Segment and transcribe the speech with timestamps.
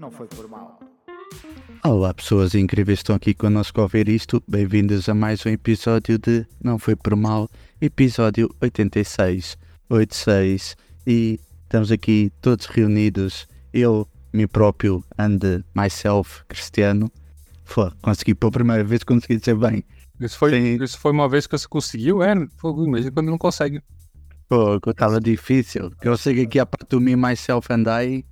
[0.00, 0.80] não foi por mal.
[1.84, 6.18] Olá pessoas incríveis que estão aqui connosco a ouvir isto, bem-vindos a mais um episódio
[6.18, 7.50] de Não Foi Por Mal,
[7.82, 9.58] episódio 86,
[9.90, 10.74] 86
[11.06, 15.38] e estamos aqui todos reunidos, eu, me próprio and
[15.74, 17.12] myself, Cristiano,
[17.72, 19.84] Pô, consegui pela primeira vez, consegui dizer bem.
[20.18, 20.82] Isso foi, Sim.
[20.82, 22.32] isso foi uma vez que você conseguiu, é?
[22.32, 23.82] Imagina quando não consegue.
[24.48, 28.24] Pô, que estava difícil, eu chego aqui a parte do me, myself and I,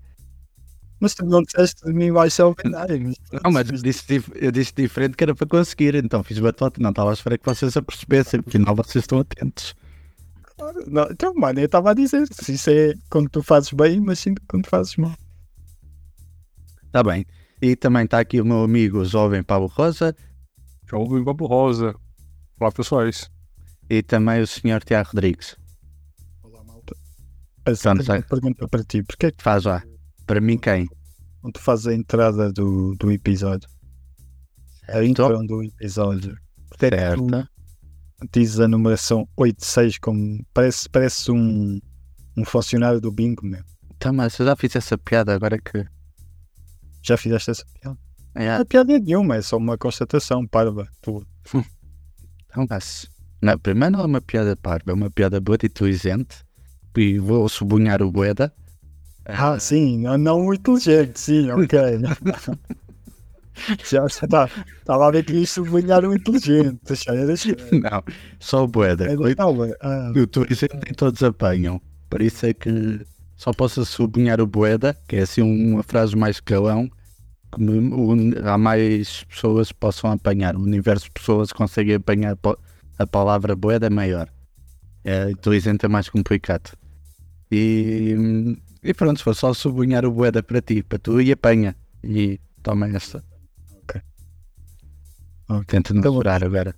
[1.00, 2.98] Mas tu não disseste de mim myself and I.
[3.00, 6.80] mas- não, mas eu disse, eu disse diferente que era para conseguir, então fiz batota,
[6.80, 9.74] não estava a esperar que vocês se apercebessem, afinal vocês estão atentos.
[10.88, 14.18] Não, então, mano, eu estava a dizer, se isso é quando tu fazes bem, mas
[14.18, 15.14] sim quando fazes mal.
[16.86, 17.24] Está bem.
[17.62, 20.14] E também está aqui o meu amigo jovem Pablo Rosa
[20.96, 21.94] ouvi Papo Rosa.
[22.58, 23.30] Olá, pessoais.
[23.90, 25.56] e também o senhor Tiago Rodrigues.
[26.42, 26.96] Olá, malta.
[27.64, 28.22] Pronto, uma sai.
[28.22, 29.02] pergunta para ti.
[29.02, 29.82] Porquê é que Faz lá.
[30.28, 30.86] Para mim quem?
[31.40, 33.66] quando tu fazes a entrada do, do episódio,
[34.86, 36.36] a intro do episódio,
[36.82, 37.48] é tu Certo.
[38.30, 41.80] dizes a numeração 86 como parece, parece um,
[42.36, 43.62] um funcionário do bingo, meu.
[43.96, 45.86] Então, mas eu já fiz essa piada agora que.
[47.02, 47.98] Já fizeste essa piada?
[48.34, 50.86] É, é piada nenhuma, é só uma constatação parva.
[51.00, 51.26] Tu,
[52.50, 53.08] então, mas.
[53.40, 56.44] Não, primeiro não é uma piada parva, é uma piada boa e inteligente.
[56.94, 58.52] E vou subunhar o Boeda.
[59.28, 60.16] Ah, sim, não,
[60.54, 61.78] inteligente, sim, ok.
[63.90, 66.78] já estava a ver que ias sublinhar o inteligente.
[67.72, 68.02] Não,
[68.38, 69.10] só o Boeda.
[69.80, 71.80] ah, O inteligente nem todos apanham.
[72.08, 73.04] Por isso é que
[73.36, 76.88] só posso subunhar o Boeda, que é assim uma frase mais calão.
[77.54, 80.54] Que o- há mais pessoas que possam apanhar.
[80.56, 82.36] O universo de pessoas que conseguem apanhar
[82.98, 84.28] a palavra Boeda é maior.
[85.04, 86.72] É, inteligente é mais complicado.
[87.50, 88.14] E,
[88.82, 91.76] e pronto, se for só subunhar o Boeda para ti, para tu, e apanha.
[92.02, 93.24] E toma esta.
[93.82, 94.00] Ok.
[95.48, 95.64] Ok.
[95.66, 96.74] Tenta não Então, chorar agora.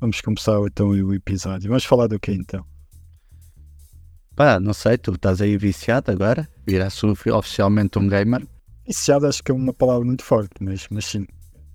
[0.00, 1.68] Vamos começar então o episódio.
[1.68, 2.64] Vamos falar do que então?
[4.34, 6.48] Pá, não sei, tu estás aí viciado agora.
[6.66, 8.46] Viraste oficialmente um gamer.
[8.86, 11.26] Viciado acho que é uma palavra muito forte, mas, mas sim.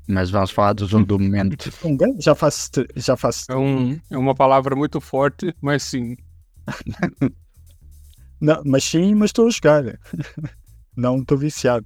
[0.07, 1.71] Mas vamos falar do jogo do momento.
[1.83, 3.51] Um game já faço, já faço.
[3.51, 6.17] É, um, é uma palavra muito forte, mas sim.
[8.39, 9.83] Não, mas sim, mas estou a jogar.
[10.95, 11.85] não estou viciado.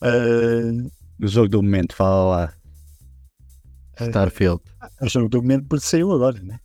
[0.00, 0.88] Ah,
[1.22, 2.54] O jogo do momento, fala lá.
[3.98, 4.04] Ah.
[4.06, 4.62] Starfield.
[5.00, 6.58] é o jogo do momento porque saiu agora, né?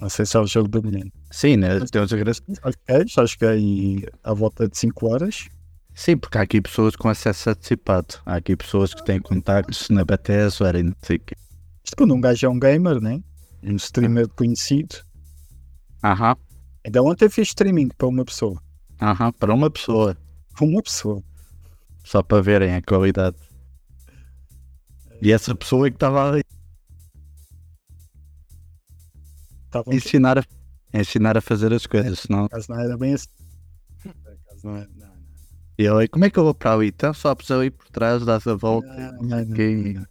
[0.00, 1.12] Não sei se é o jogo do momento.
[1.30, 1.78] Sim, né?
[1.92, 2.40] Temos a graça.
[2.64, 5.48] Ok, já joguei à volta de 5 horas.
[5.94, 8.14] Sim, porque há aqui pessoas com acesso antecipado.
[8.24, 11.34] Há aqui pessoas que têm contactos na Bethesda, não sei o quê.
[11.84, 13.22] Isto quando um gajo é um gamer, né?
[13.62, 14.96] Um streamer conhecido.
[16.02, 16.34] Aham,
[16.84, 18.60] Ainda ontem fiz streaming para uma pessoa.
[19.00, 20.16] aham, para uma pessoa.
[20.54, 21.22] Para uma pessoa.
[22.04, 23.36] Só para verem a qualidade.
[25.22, 26.40] E essa pessoa é que estava a
[29.86, 30.44] um ensinar a,
[30.92, 33.28] a ensinar a fazer as coisas, senão Por acaso não era bem assim.
[34.04, 34.88] Acaso não era.
[34.96, 35.20] Não, não.
[35.78, 36.88] E ele, como é que eu vou para ali?
[36.88, 38.88] Então só precisa ir por trás, dás a volta.
[39.20, 39.94] Ok.
[39.94, 40.06] não.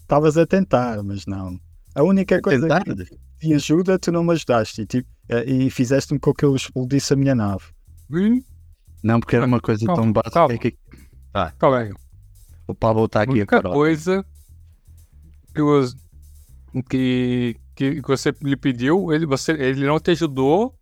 [0.00, 1.58] Estavas a tentar, mas não.
[1.94, 2.84] A única coisa Tentar?
[2.84, 2.94] que
[3.40, 4.82] te ajuda, tu não me ajudaste.
[4.82, 5.08] E, tipo,
[5.46, 7.64] e fizeste-me com que eu explodisse a minha nave.
[8.10, 8.42] Ih,
[9.02, 10.58] Não, porque era uma coisa Calma, tão básica calma.
[10.58, 10.76] que
[11.58, 11.92] Calma aí.
[12.66, 13.74] o Pablo está A aqui única agora.
[13.74, 14.24] coisa
[15.54, 15.94] que, os-
[16.88, 20.74] que, que você lhe pediu, ele, você, ele não te ajudou,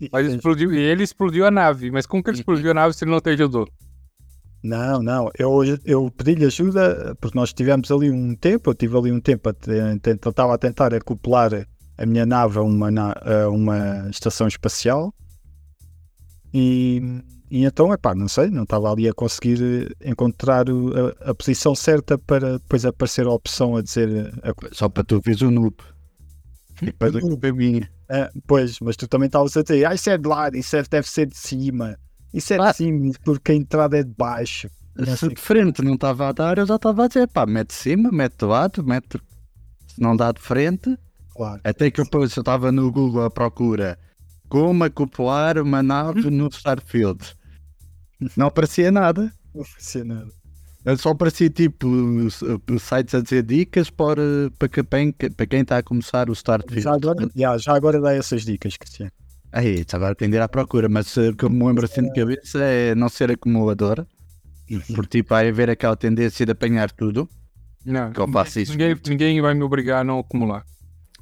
[0.00, 1.90] E mas fez- explodiu, e ele explodiu a nave.
[1.90, 3.68] Mas como que ele explodiu a nave se ele não te ajudou?
[4.62, 5.30] Não, não.
[5.38, 8.68] Eu, eu pedi-lhe ajuda porque nós tivemos ali um tempo.
[8.70, 9.48] Eu tive ali um tempo.
[9.48, 11.66] a te- te- Eu estava a tentar acoplar
[12.00, 15.14] a minha nave a uma, na- a uma estação espacial.
[16.52, 17.00] E,
[17.50, 21.74] e então, epá, não sei, não estava ali a conseguir encontrar o- a, a posição
[21.74, 24.74] certa para depois aparecer a opção a dizer a.
[24.74, 25.76] Só para tu veres o noob.
[26.82, 27.90] E depois a culpa é minha.
[28.08, 30.82] Ah, pois, mas tu também estavas a dizer, ah, isso é de lado, isso é-
[30.82, 31.96] deve ser de cima,
[32.34, 32.70] isso é Ah.
[32.70, 34.68] de cima, porque a entrada é de baixo.
[35.04, 35.28] Se sei.
[35.28, 38.10] de frente não estava a dar, eu já estava a dizer, pá, mete de cima,
[38.10, 39.20] mete de lado, mete.
[39.86, 40.98] Se não dá de frente.
[41.34, 41.60] Claro.
[41.64, 43.98] Até que eu estava no Google à procura
[44.48, 47.34] como acoplar uma nave no Starfield.
[48.36, 49.32] Não aparecia nada.
[49.54, 50.28] Não fazia nada.
[50.84, 51.86] Eu Só aparecia tipo
[52.80, 54.22] sites a dizer dicas para,
[54.58, 56.80] para, que- para quem está a começar o Starfield.
[56.82, 59.12] Já agora, já, já agora dá essas dicas, Cristiano.
[59.52, 62.02] Aí, agora tem de ir à procura, mas eh, o que eu me lembro assim
[62.02, 64.06] de cabeça é não ser acumuladora.
[64.94, 67.28] Porque tipo, vai haver aquela tendência de apanhar tudo.
[67.84, 68.70] Não, Que eu faço isso.
[68.72, 70.64] ninguém, ninguém vai me obrigar a não acumular.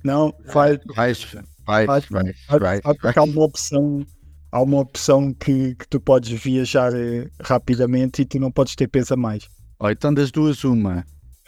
[0.05, 4.07] Não, vai, Vais, vais, Vai- vais, vai, vai porque há uma opção
[4.51, 8.89] há uma opção que, que tu podes viajar eh, rapidamente e tu não podes ter
[8.89, 9.47] peso a mais.
[9.79, 11.05] Ou então das duas, uma.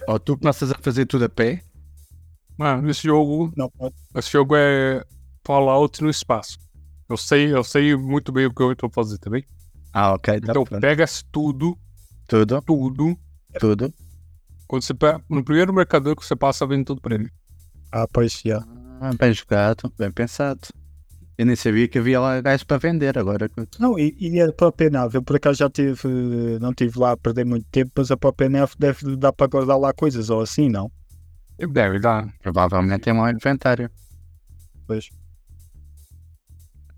[0.07, 1.63] Ou tu começas a fazer tudo a pé,
[2.59, 3.95] Mano, esse jogo, Não pode.
[4.15, 5.03] esse jogo é
[5.47, 6.59] Fallout no espaço.
[7.09, 9.45] Eu sei, eu sei muito bem o que eu estou fazendo também.
[9.95, 10.39] Ah, ok.
[10.41, 10.81] Tá Então pronto.
[10.81, 11.77] pega tudo,
[12.29, 13.17] Tudo, tudo.
[13.59, 13.95] tudo.
[14.69, 17.31] Quando você pega, no primeiro mercador que você passa, vende tudo pra ele.
[17.93, 18.65] Ah, pois, já.
[19.01, 20.61] Ah, bem jogado, bem pensado.
[21.37, 23.51] Eu nem sabia que havia lá gajos para vender agora.
[23.79, 26.07] Não, e, e a própria nave, eu por acaso já tive,
[26.61, 29.79] não tive lá a perder muito tempo, mas a própria nave deve dar para guardar
[29.79, 30.93] lá coisas, ou assim, não?
[31.59, 32.31] Deve dar.
[32.43, 33.91] Provavelmente tem lá um inventário.
[34.87, 35.09] Pois.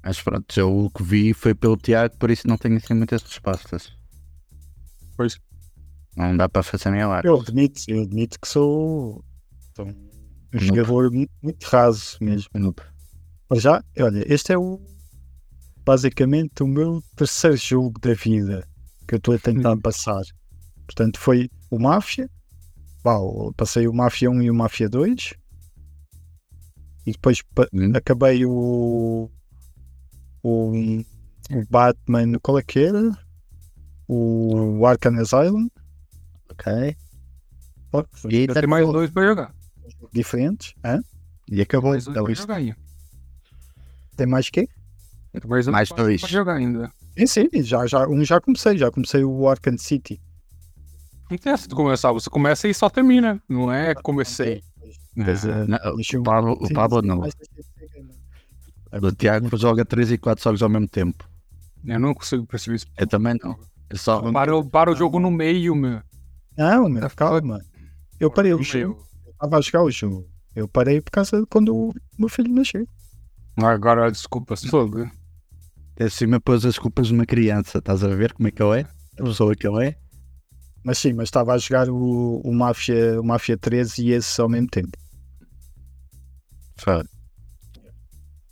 [0.02, 3.22] Mas pronto, eu o que vi foi pelo Tiago, por isso não tenho assim muitas
[3.22, 3.92] respostas.
[5.16, 5.38] Pois.
[6.16, 7.28] Não dá para fazer milagre.
[7.28, 9.24] Eu admito, eu admito que sou,
[9.76, 9.86] sou
[10.54, 12.48] um jogador mu- muito raso mesmo.
[13.48, 14.80] Mas já, olha, este é o
[15.84, 18.66] basicamente o meu terceiro jogo da vida
[19.08, 19.80] que eu estou a tentar Hum.
[19.80, 20.22] passar.
[20.86, 22.30] Portanto, foi o Máfia.
[23.04, 25.34] Eu passei o Máfia 1 e o Máfia 2.
[27.04, 27.92] E depois Hum.
[27.96, 29.28] acabei o,
[30.42, 33.18] o, o Batman, qual é que era?
[34.06, 35.68] O Arkham Asylum.
[36.50, 36.96] Ok.
[37.92, 39.54] Ó, E, tem mais dois pra jogar.
[40.12, 40.74] Diferentes.
[40.84, 41.00] Hã?
[41.48, 41.90] e acabou.
[41.90, 42.76] Mais Então, pra isto- jogar.
[44.16, 44.68] Tem mais que?
[45.32, 46.20] Tem mais, Mais dois.
[46.20, 46.90] Pra jogar ainda.
[47.18, 50.20] Sim, sim, já, já, um já comecei, já comecei o Arkham City.
[51.30, 52.12] Não tem essa de começar.
[52.12, 53.42] Você começa e só termina.
[53.48, 54.62] Não é comecei.
[55.14, 57.20] Mas, eh, Não, deixa eu- o Pablo, o não.
[58.92, 61.28] O Tiago joga 3 e 4 jogos ao mesmo tempo.
[61.84, 62.86] Eu não consigo perceber isso.
[62.96, 63.58] Eu também não.
[63.90, 64.30] Eu só.
[64.32, 66.00] Para, para o jogo no meio, meu.
[66.56, 67.60] Não, meu, calma.
[68.20, 69.02] Eu parei o jogo.
[69.48, 69.54] Meio.
[69.54, 70.28] Eu estava a jogar o jogo.
[70.54, 72.86] Eu parei por causa de quando o meu filho nasceu.
[73.56, 75.10] Agora, desculpa, fogo.
[75.94, 77.78] Até cima pôs as culpas de uma criança.
[77.78, 78.86] Estás a ver como é que ele é?
[79.18, 79.96] A pessoa que ele é?
[80.84, 84.48] Mas sim, mas estava a jogar o, o, Mafia, o Mafia 13 e esse ao
[84.48, 84.96] mesmo tempo.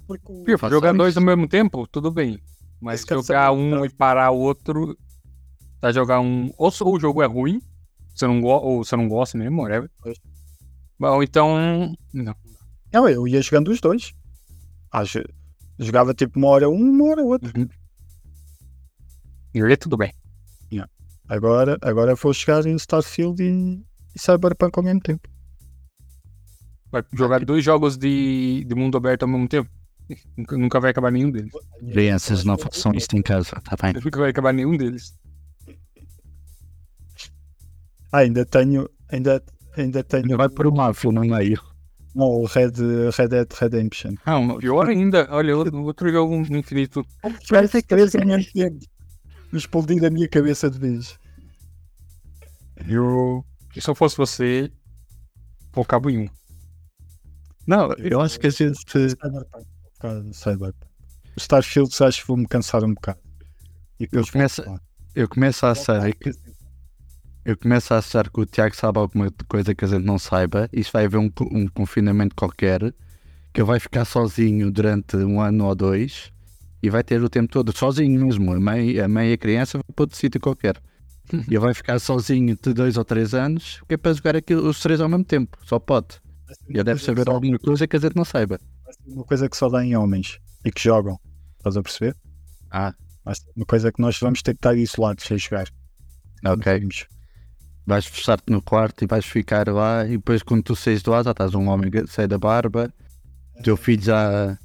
[0.08, 0.98] O- Pio, jogar isso.
[0.98, 2.38] dois ao mesmo tempo, tudo bem.
[2.80, 4.96] Mas jogar um e parar o outro.
[5.80, 6.52] Tá jogar um.
[6.56, 7.60] Ou se o jogo é ruim,
[8.14, 8.48] você não go...
[8.48, 9.90] ou você não gosta mesmo, whatever.
[11.00, 11.94] Ou então.
[12.12, 12.34] Não.
[12.92, 14.12] Não, eu ia jogando os dois.
[15.04, 15.24] Jo-
[15.78, 17.52] jogava tipo uma hora um, uma hora outro.
[19.54, 20.12] E aí tudo bem.
[21.28, 23.84] Agora, agora vou jogar em Starfield e,
[24.16, 25.28] e Cyberpunk ao mesmo tempo.
[26.90, 29.70] Vai jogar dois jogos de, de mundo aberto ao mesmo tempo.
[30.36, 31.52] Nunca, nunca vai acabar nenhum deles.
[31.92, 33.92] Crianças, não façam isto em casa, tá bem?
[34.02, 35.16] Nunca vai acabar nenhum deles.
[38.10, 38.90] Ah, ainda tenho.
[39.08, 39.40] Ainda,
[39.76, 40.36] ainda tenho.
[40.36, 41.60] Vai por uma máfia no meio.
[42.14, 42.72] Não, o Red,
[43.16, 44.14] Red Dead Redemption.
[44.26, 44.58] Ah, uma...
[44.58, 47.06] Pior ainda, olha, outro, outro jogo infinito.
[47.48, 48.78] Parece que três ao mesmo tempo.
[49.52, 51.18] Explodindo a minha cabeça de vez.
[52.88, 53.44] Eu.
[53.78, 54.70] Se eu fosse você,
[55.72, 56.28] focava em um.
[57.66, 58.78] Não, eu acho que a gente.
[58.88, 59.50] Cyberpunk.
[59.52, 60.86] Vou ficar no Cyberpunk.
[61.36, 63.20] O Starfield acho que vou-me cansar um bocado.
[64.00, 64.80] E Eu começo, vou-
[65.14, 66.30] eu começo a achar que.
[67.44, 70.68] Eu começo a achar que o Tiago sabe alguma coisa que a gente não saiba.
[70.72, 72.92] Isto vai haver um, um confinamento qualquer.
[73.52, 76.30] Que ele vai ficar sozinho durante um ano ou dois.
[76.82, 78.52] E vai ter o tempo todo sozinho mesmo.
[78.52, 80.76] A mãe, a mãe e a criança vão para outro sítio qualquer.
[81.32, 83.80] E ele vai ficar sozinho de dois ou três anos.
[83.88, 85.56] Que é para jogar aquilo, os três ao mesmo tempo.
[85.64, 86.20] Só pode.
[86.68, 88.58] Ele deve saber alguma coisa que a gente não saiba.
[89.06, 91.18] Uma coisa que só dá em homens e que jogam.
[91.56, 92.16] Estás a perceber?
[92.70, 92.94] Ah,
[93.56, 95.68] uma coisa que nós vamos ter que estar isolados sem jogar.
[96.44, 96.80] ok.
[96.80, 97.19] Vamos.
[97.86, 101.22] Vais fechar-te no quarto e vais ficar lá e depois quando tu saís de lá
[101.22, 102.92] já estás um homem que sai da barba,
[103.58, 104.56] o teu filho já,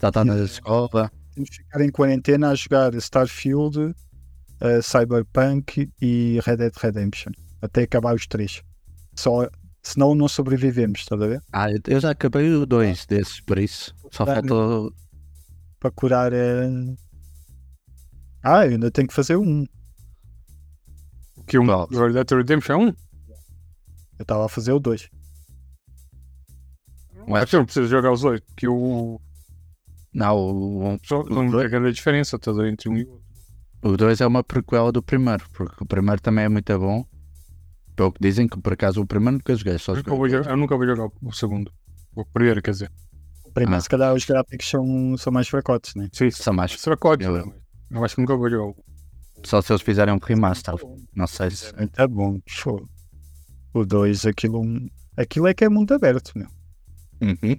[0.00, 1.10] já está na escola.
[1.34, 3.94] Temos que ficar em quarentena a jogar Starfield,
[4.60, 7.32] eh, Cyberpunk e Red Dead Redemption.
[7.62, 8.62] Até acabar os três.
[9.16, 9.48] Só,
[9.82, 11.40] senão não sobrevivemos, estás a ver?
[11.52, 13.94] Ah, eu- já acabei o dois desses, por isso.
[14.12, 14.92] Só faltou.
[15.80, 16.32] Para curar.
[16.32, 16.68] eh,
[18.42, 19.64] Ah, eu ainda tenho que fazer um.
[21.48, 21.66] Que um.
[21.66, 21.88] Qual?
[21.88, 22.88] Red Dead Redemption é um?
[22.88, 25.08] Eu estava a fazer o dois.
[27.28, 28.40] Ué, Acho que não precisa jogar os dois.
[28.56, 29.20] Que o.
[30.12, 32.36] Não, o, Só não tem grande diferença
[32.66, 33.22] entre um e outro.
[33.82, 37.04] o dois é uma prequela do primeiro, porque o primeiro também é muito bom.
[37.94, 40.50] Pelo que dizem que por acaso o primeiro nunca joguei, só Eu nunca, vou jogar,
[40.50, 41.72] eu nunca vou jogar o segundo.
[42.14, 42.90] O primeiro, quer dizer.
[43.52, 43.80] Primeiro, Ah.
[43.80, 46.08] se calhar os gráficos são, são mais fracotes, né?
[46.12, 46.76] Sim, Só mais.
[46.98, 47.30] Código?
[47.30, 47.54] Eu- Eu,
[47.90, 48.76] eu acho que nunca vou jogar o.
[49.44, 50.74] Só se eles fizerem um remaster.
[51.14, 51.74] Não sei se.
[51.76, 52.38] Muito bom.
[52.62, 52.86] Pô.
[53.74, 54.62] O 2, aquilo,
[55.16, 56.48] aquilo é que é mundo aberto, meu.
[57.20, 57.56] Uhum.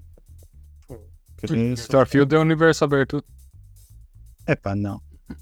[1.41, 3.23] Aquilo é- Starfield é um universo aberto.
[4.45, 4.99] É pá, não.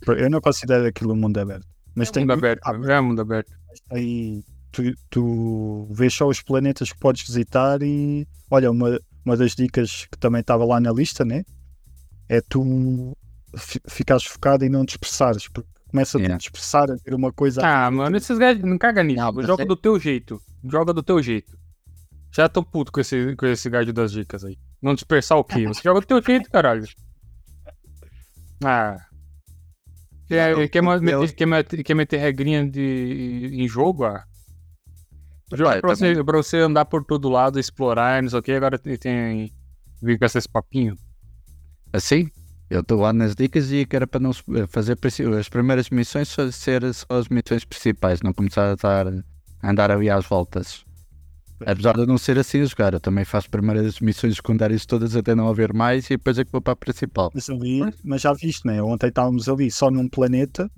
[0.07, 1.65] Eu não considero aquilo um mundo aberto.
[1.95, 3.51] Mas É tem mundo aberto, ah, é mundo aberto.
[3.89, 9.55] aí tu, tu vês só os planetas que podes visitar e olha, uma, uma das
[9.55, 11.43] dicas que também estava lá na lista, né?
[12.29, 13.15] É tu
[13.57, 16.37] fi- ficares focado e não dispersares, porque começa a te Yeah.
[16.37, 17.61] dispersar a ver uma coisa.
[17.65, 19.19] Ah, mano, esses gajos não caga nisso.
[19.21, 20.39] Não, joga é- do teu jeito.
[20.63, 21.57] Joga do teu jeito.
[22.31, 24.57] Já tô puto com esse, com esse gajo das dicas aí.
[24.81, 25.65] Não dispersar o quê?
[25.67, 26.85] Você joga do teu jeito, caralho.
[28.63, 28.97] Ah.
[30.27, 34.23] Quer, quer, meter, quer, meter, quer meter regrinha de, em jogo, ah?
[35.53, 36.15] Joga Pai, pra, também.
[36.15, 39.53] você, pra você andar por todo lado, explorar, não sei o que, agora tem, tem
[40.01, 40.99] vir com esses papinhos.
[41.93, 42.29] Assim,
[42.69, 44.97] eu estou lá nas dicas e que era para não se- fazer
[45.39, 49.91] as primeiras missões só ser só as missões principais, não começar a, estar, a andar
[49.91, 50.85] ali às voltas.
[51.65, 55.33] Apesar de não ser assim a jogar, eu também faço primeiras missões secundárias todas até
[55.33, 57.31] não haver mais e depois é que vou para a principal.
[57.33, 58.81] Mas, ali, mas já viste, né?
[58.81, 60.69] Ontem estávamos ali só num planeta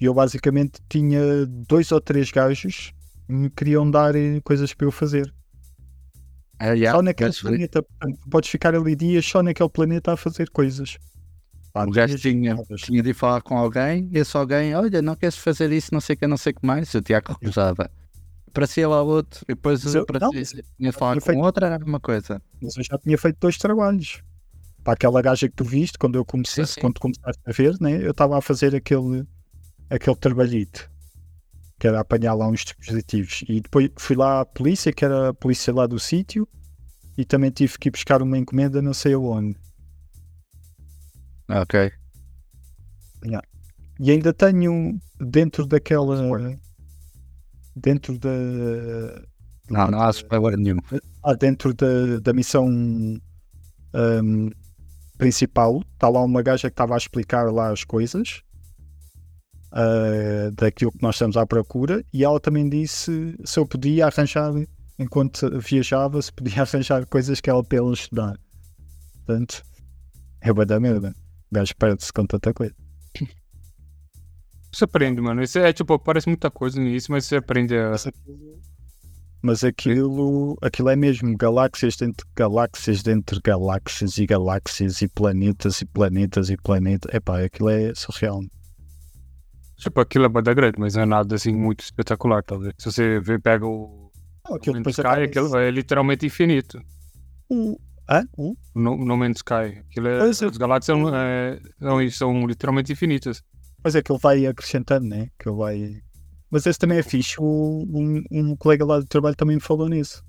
[0.00, 2.92] e eu basicamente tinha dois ou três gajos
[3.26, 5.32] que me queriam dar eh, coisas para eu fazer.
[6.58, 10.48] É, yeah, só naquele planeta, portanto, podes ficar ali dias só naquele planeta a fazer
[10.50, 10.96] coisas.
[11.74, 15.36] O gajo tinha, tinha de ir falar com alguém e esse alguém, olha, não queres
[15.36, 16.94] fazer isso, não sei o que, não sei o que mais.
[16.94, 17.90] O Tiago recusava.
[18.52, 21.84] Parecia lá outro, e depois eu- para não, tinha de falar com feito- outra, era
[21.84, 22.40] uma coisa.
[22.62, 24.22] Mas eu já tinha feito dois trabalhos.
[24.84, 26.80] Para aquela gaja que tu viste, quando eu comecei, Sim, sim.
[26.80, 29.26] quando começaste a ver, né, eu estava a fazer aquele,
[29.90, 30.88] aquele trabalhito.
[31.80, 33.42] Que era apanhar lá uns dispositivos.
[33.48, 36.46] E depois fui lá à polícia, que era a polícia lá do sítio,
[37.18, 39.56] e também tive que ir buscar uma encomenda não sei aonde.
[41.48, 41.92] Ok.
[44.00, 46.16] E ainda tenho dentro daquela.
[47.76, 48.30] Dentro da.
[49.70, 50.78] Não, não há spoiler nenhum.
[51.22, 52.68] Ah, dentro da, da missão
[53.94, 54.50] ahm,
[55.16, 58.42] principal, está lá uma gaja que estava a explicar lá as coisas
[59.72, 64.52] ah, daquilo que nós estamos à procura e ela também disse se eu podia arranjar,
[64.98, 68.36] enquanto viajava, se podia arranjar coisas que ela pela estudar.
[69.24, 69.62] Portanto,
[70.42, 71.14] é bué da merda.
[71.50, 72.74] O gajo perde-se com tanta coisa.
[74.72, 75.42] Você aprende, mano.
[75.42, 77.90] Isso é tipo, parece muita coisa nisso, mas você aprende a.
[77.90, 78.60] Mas aquilo,
[79.42, 85.08] mas aquilo, aquilo é mesmo galáxias dentro de galáxias dentro de galáxias e galáxias e
[85.08, 87.14] planetas e planetas e planetas.
[87.14, 88.40] Epá, aquilo é surreal.
[89.76, 92.74] Tipo, aquilo é bada grande, mas não é nada assim muito espetacular, talvez.
[92.78, 94.10] Se você vê, pega o.
[94.48, 96.80] Não, aquilo depois Sky, acaba- aquilo é literalmente infinito.
[97.48, 98.24] O- Hã?
[98.36, 99.78] O- No, no Man's Sky.
[99.90, 103.42] Aquilo é, Mas eu- as galáxias são, é, são, são literalmente infinitas.
[103.82, 105.28] Pois é que ele vai acrescentando, né?
[105.38, 106.00] Que ele vai.
[106.50, 107.34] Mas esse também é fixe.
[107.38, 110.22] O, um, um colega lá do trabalho também me falou nisso.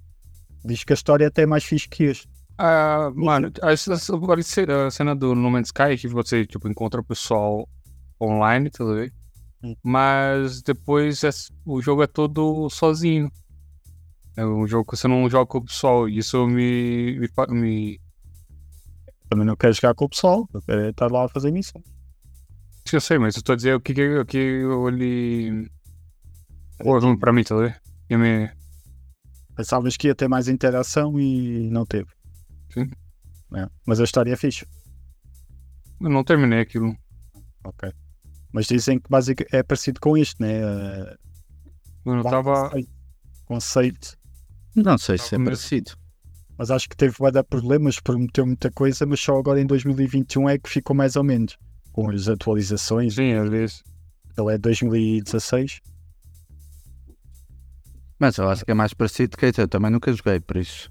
[0.63, 2.27] Diz que a história até é mais fixe que este.
[2.58, 7.67] Ah, mano, a, cena do No Man's Sky é que você tipo, encontra o pessoal
[8.22, 9.12] online, tá vendo?
[9.63, 9.75] Hum.
[9.84, 11.29] Mas depois é-
[11.65, 13.29] o jogo é todo sozinho.
[14.38, 16.10] É um jogo que você não joga com o pessoal.
[16.10, 18.01] Isso me, me, me.
[19.30, 20.48] Também não quero jogar com o pessoal.
[20.54, 21.82] Eu quero estar lá a fazer missão.
[22.92, 25.70] Eu sei, mas eu tô a dizer o que, o que ele.
[26.77, 27.74] Pô, pra mim, tá vendo?
[28.08, 28.51] Que me.
[29.56, 32.10] Pensavas que ia ter mais interação e não teve.
[32.72, 32.92] Sim.
[33.56, 34.68] É, Mas a história é fixe.
[36.01, 36.96] Eu não terminei aquilo.
[37.63, 37.89] Ok.
[38.51, 40.62] Mas dizem que basic, é parecido com isto, né?
[42.04, 42.70] Mano, eu lá tava.
[42.70, 42.89] conceito,
[43.46, 44.18] conceito.
[44.75, 45.91] Não sei se é parecido.
[46.58, 50.50] Mas acho que teve vai dar problemas, prometeu muita coisa, mas só agora em 2021
[50.50, 51.58] é que ficou mais ou menos.
[51.91, 53.84] Com as atualizações, Sim, às vezes.
[54.38, 55.79] ele é 2016.
[58.20, 60.89] Mas eu acho que é mais parecido, quer dizer, eu também nunca joguei por isso.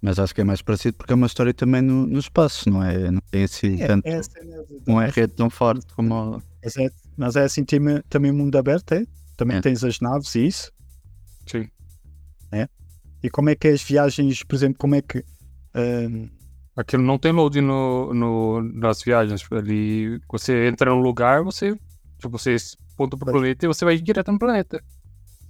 [0.00, 2.82] Mas acho que é mais parecido porque é uma história também no, no espaço, não
[2.82, 3.10] é?
[3.10, 4.06] Não tem assim É, tanto.
[4.06, 6.42] é a cena de- Não é rede tão forte como.
[6.64, 9.04] mas, é, mas é assim também, também mundo aberto, é?
[9.36, 9.60] Também É.
[9.60, 10.72] tens as naves e isso.
[11.46, 11.68] Sim.
[13.22, 15.24] E como é que é as viagens, por exemplo, como é que.
[15.74, 16.28] ahm,
[16.76, 19.42] Aquilo não tem load no, no, nas viagens.
[19.52, 21.74] Ali, você entra no lugar, você.
[22.18, 22.56] Tipo, você
[22.94, 23.32] aponta pro Pois.
[23.36, 24.82] planeta e você vai direto no planeta.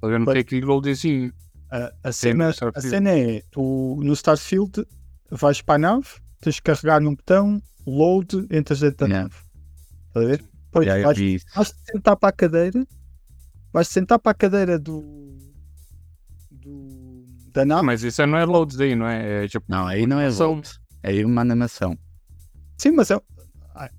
[0.00, 0.20] Tá vendo?
[0.20, 0.34] Não Pois.
[0.34, 1.32] tem aquele loadzinho.
[1.70, 4.84] a, a cena, a cena é: tu no Starfield
[5.30, 6.08] vais para a nave,
[6.40, 9.22] tens de carregar num botão, load, entras dentro da Yeah.
[9.28, 9.36] nave.
[10.08, 10.44] Estás a ver?
[10.64, 11.18] Depois Já eu vais
[11.54, 12.86] vais sentar para a cadeira,
[13.72, 15.29] vais sentar para a cadeira do,
[17.50, 17.86] do da Ah, nave.
[17.86, 19.44] mas isso aí não é load daí, não é?
[19.44, 19.66] É tipo.
[19.68, 20.70] Não, aí não é São- load.
[21.02, 21.96] É aí uma animação.
[22.78, 23.18] Sim, mas é,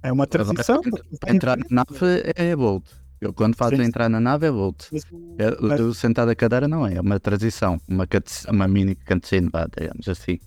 [0.04, 0.82] é uma transição.
[1.28, 2.86] Entrar na nave é load.
[3.20, 3.84] Eu quando faço Sim.
[3.84, 4.78] entrar na nave é load.
[4.92, 8.08] Mas o- É, o mas- sentado à cadeira não é, é uma transição, uma,
[8.50, 10.40] uma mini cutscene, digamos assim.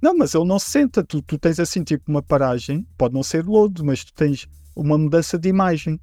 [0.00, 1.02] Não, mas ele não se senta.
[1.04, 4.96] Tu, tu tens assim tipo uma paragem, pode não ser load, mas tu tens uma
[4.96, 6.00] mudança de imagem.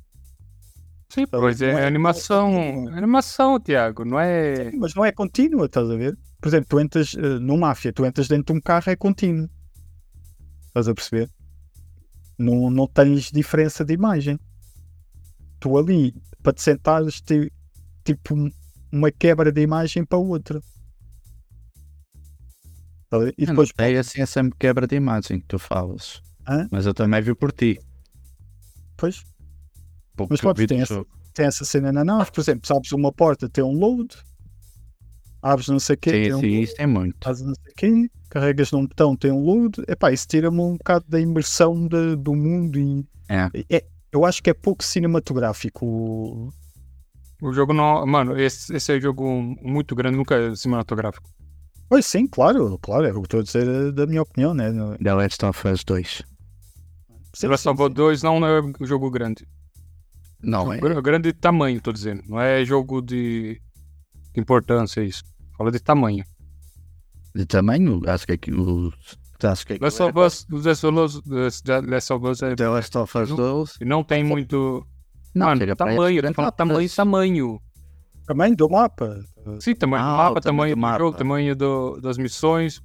[1.09, 2.51] Sim, pois é, não é- animação.
[2.51, 4.71] não é- Animação, Tiago, não é.
[4.75, 6.17] Mas não é contínua, estás a ver?
[6.41, 9.49] Por exemplo, tu entras eh, no Máfia, tu entras dentro de um carro, é contínuo.
[10.67, 11.29] Estás a perceber?
[12.37, 14.37] Não, não tens diferença de imagem.
[15.59, 17.51] Tu ali, para te sentares, te,
[18.03, 18.51] tipo um-
[18.91, 20.61] uma quebra de imagem para outra.
[23.37, 26.21] E depois, É assim, sempre quebra de imagem que tu falas.
[26.47, 26.67] Hã?
[26.69, 27.79] Mas eu também vi por ti.
[28.91, 29.23] depois
[30.15, 33.49] Pouco Mas vi ter essa- tem essa cena na nave, por exemplo, sabes uma porta,
[33.49, 34.15] tem um load,
[35.41, 37.17] abres não sei o quê, Sim, tem um sim, load, isso tem muito.
[37.23, 40.77] fazes não sei o quê, carregas num botão, tem um load, epá, isso tira-me um
[40.77, 43.49] bocado da imersão de- do mundo e É.
[43.69, 45.85] é- eu acho que é pouco cinematográfico.
[45.85, 48.05] o- jogo não.
[48.07, 49.23] Mano, esse, esse é um jogo
[49.61, 51.29] muito grande, nunca é cinematográfico.
[51.89, 54.71] Pois sim, claro, claro, é o que estou a dizer eh, da minha opinião, né?
[55.03, 56.23] The Last of Us 2.
[57.39, 57.93] The Last of Us sim.
[57.93, 59.45] 2 não é um jogo grande.
[60.41, 60.77] Não, é.
[60.79, 62.21] Gra- Grande de tamanho, tô dizendo.
[62.27, 63.59] Não é jogo de,
[64.35, 65.23] importância isso.
[65.57, 66.23] Fala de tamanho.
[67.33, 68.93] De tamanho, acho que aquilo.
[69.43, 71.21] Acho que aquilo Last of é- Us, The Last of Us,
[71.87, 73.77] Last of Us é, The Last of Us Não- 2.
[73.81, 74.85] não tem muito.
[75.33, 77.61] Não, Mano, aí tamanho, a tô falando 40 tamanho, tamanho.
[78.25, 79.19] Também do mapa.
[79.59, 80.99] Sim, tamanho do Ah, mapa, o tamanho tamanho do do, mapa.
[80.99, 82.81] jogo, tamanho do- das missões.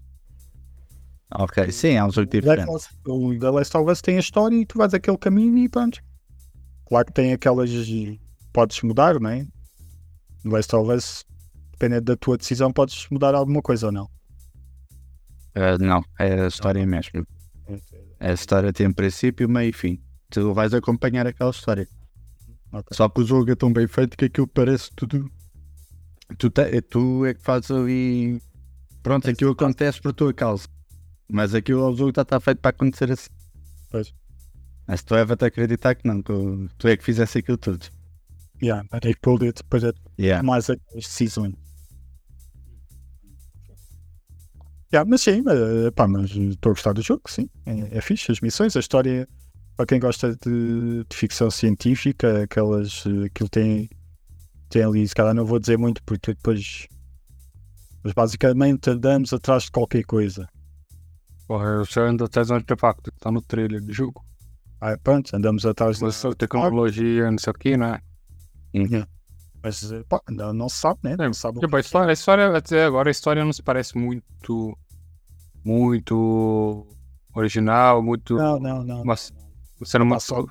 [1.33, 2.69] Ok, sim, é um jogo diferente.
[3.07, 6.01] O The Last of Us tem a história e tu vais aquele caminho e pronto.
[6.91, 7.71] Claro que tem aquelas.
[8.53, 9.47] Podes mudar, não é?
[10.45, 11.25] No Last of Us,
[11.71, 14.11] dependendo da tua decisão, podes mudar alguma coisa ou não.
[15.55, 17.25] Ah, não, é a história mesmo.
[18.19, 20.03] A história tem princípio, meio e fim.
[20.31, 21.89] Tu vais acompanhar aquela história.
[22.73, 22.89] Ok.
[22.93, 25.31] Só que o jogo é tão bem feito que aquilo parece tudo.
[26.39, 28.43] Tu, te- tu é que fazes ali.
[29.03, 30.67] Pronto, aquilo acontece por tua causa.
[31.31, 33.31] Mas aquilo o jogo já está feito para acontecer assim.
[33.91, 34.13] Pois.
[34.91, 36.33] Mas tu leva-te a acreditar que não, que
[36.77, 37.87] tu é que fizesse aquilo tudo.
[38.61, 40.43] Yeah, but they pulled it para Yeah.
[40.43, 41.55] mais aquelas decisões.
[44.93, 47.49] Yeah, mas sim, eh, pá, mas estou a gostar do jogo, sim.
[47.65, 49.29] É, é fixe, as missões, a história,
[49.77, 53.89] para quem gosta de, de ficção científica, aquelas, eh, aquilo tem,
[54.69, 56.89] tem ali, se calhar não vou dizer muito, porque depois.
[58.03, 60.49] Mas basicamente andamos atrás de qualquer coisa.
[61.47, 64.29] Porra, o senhor ainda traz um artefacto, tá no trailer do jogo.
[64.81, 66.05] Ah, pronto, andamos atrás de.
[66.05, 68.01] Mas só tecnologia, não sei o que, né?
[69.63, 71.17] Mas eh, pá, não, não se sabe, né?
[71.19, 74.77] Não sabe Tipo, a história, a história, até agora, a história não se parece muito.
[75.63, 76.87] Muito.
[77.35, 78.37] Original, muito.
[78.37, 79.05] Não, não, não.
[79.05, 79.31] Mas
[79.79, 80.45] você não Pá, só,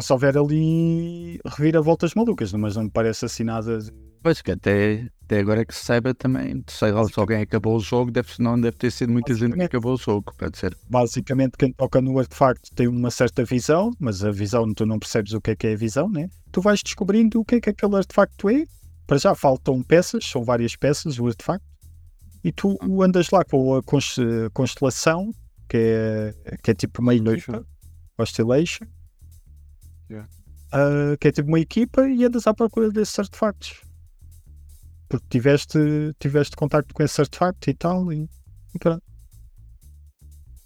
[0.00, 3.78] se houver ali reviravoltas malucas, mas não me parece assim nada.
[3.78, 7.76] de- Pois que até, até agora que se saiba também, sei lá, se alguém acabou
[7.76, 10.76] o jogo, deve, não deve ter sido muita gente que acabou o jogo, pode ser.
[10.88, 15.32] Basicamente, quem toca no artefacto tem uma certa visão, mas a visão tu não percebes
[15.32, 16.28] o que é que é a visão, né?
[16.52, 18.64] Tu vais descobrindo o que é que aquele artefacto é.
[19.06, 21.66] Para já faltam peças, são várias peças o artefacto,
[22.44, 24.16] e tu andas lá com a cons-
[24.54, 25.32] constelação,
[25.68, 27.66] que é, que é tipo uma equipa,
[28.16, 28.86] Constellation,
[30.08, 30.28] Yeah.
[30.70, 33.80] ah, que é tipo uma equipa, e andas à procura desses artefactos.
[35.12, 35.78] Porque tiveste,
[36.18, 38.22] tiveste contacto com esse artefacto e tal, e,
[38.74, 39.02] e pronto.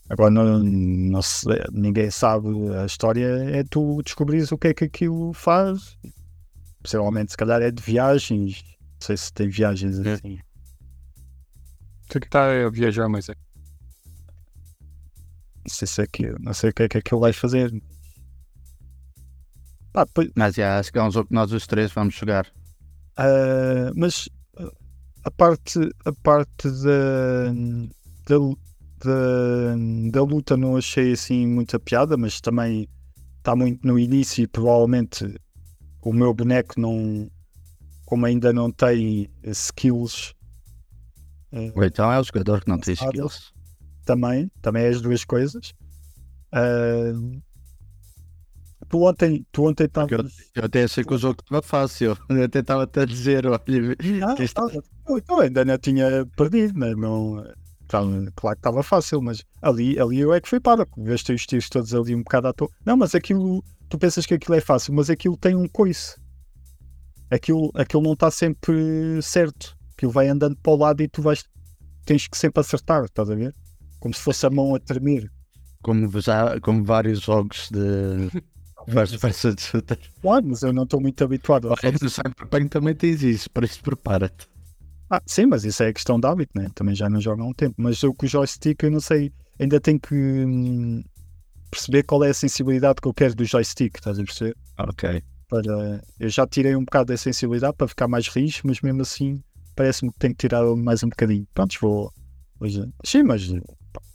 [0.09, 2.46] Agora não, não se- ninguém sabe
[2.80, 5.98] a história, é tu descobrires o que é que aquilo faz.
[6.80, 8.62] Possivelmente, se calhar, é de viagens.
[8.80, 10.12] Não sei se tem viagens É.
[10.12, 10.38] assim.
[12.12, 13.35] Sei que tá a viajar, mas é.
[15.64, 17.72] Não sei se é aquilo, não sei o que é que aquilo vai fazer.
[19.92, 22.46] Pá, depois- Mas já, acho que é um jogo que nós os três vamos jogar.
[23.16, 24.70] Ah, mas ah,
[25.24, 27.52] a parte, a parte da,
[28.29, 28.37] da,
[29.05, 32.88] da, da luta não achei assim muita piada, mas também
[33.38, 35.35] está muito no início e provavelmente
[36.02, 37.31] o meu boneco não,
[38.05, 40.35] como ainda não tem skills,
[41.74, 43.52] Ou então é o jogador que não tem skills.
[44.05, 45.72] também, também é as duas coisas.
[46.52, 47.12] Ah,
[48.88, 52.16] tu ontem, tu ontem Porque eu, eu até achei que o jogo estava fácil.
[52.29, 54.72] Eu até estava até a dizer, olha, Ah, isto- estava.
[54.72, 54.83] eu,
[55.29, 56.94] eu ainda não tinha perdido, né?
[56.94, 57.44] não,
[57.88, 61.46] tava- claro que estava fácil, mas ali, ali eu é que fui para, veste os
[61.46, 62.68] tiros todos ali um bocado à toa.
[62.85, 66.16] Não, mas aquilo, tu pensas que aquilo é fácil, mas aquilo tem um coice.
[67.31, 69.77] Aquilo, aquilo não está sempre certo.
[69.96, 71.42] Aquilo vai andando para o lado e tu vais,
[72.05, 73.53] tens que sempre acertar, estás a ver?
[73.99, 75.29] Como se fosse a mão a tremer.
[75.83, 78.31] como, já, como vários jogos de
[78.88, 79.99] first person shooter.
[80.22, 81.68] Claro, mas eu não estou muito habituado.
[81.68, 84.49] a Olha, No Cyberpunk também tens isso, por isso prepara-te.
[85.09, 86.68] Ah, sim, mas isso é questão de hábito, né?
[86.75, 87.75] Também já não jogo há um tempo.
[87.79, 90.14] Mas eu com o joystick, eu não sei, ainda tenho que.
[90.14, 91.03] hum,
[91.70, 94.57] perceber qual é a sensibilidade que eu quero do joystick, estás a perceber?
[94.79, 95.22] Ok.
[95.49, 99.40] Para, eu já tirei um bocado da sensibilidade para ficar mais rijo, mas mesmo assim
[99.77, 101.46] parece-me que tenho que tirar mais um bocadinho.
[101.55, 102.12] Pronto, vou.
[102.59, 103.49] Hoje, sim, mas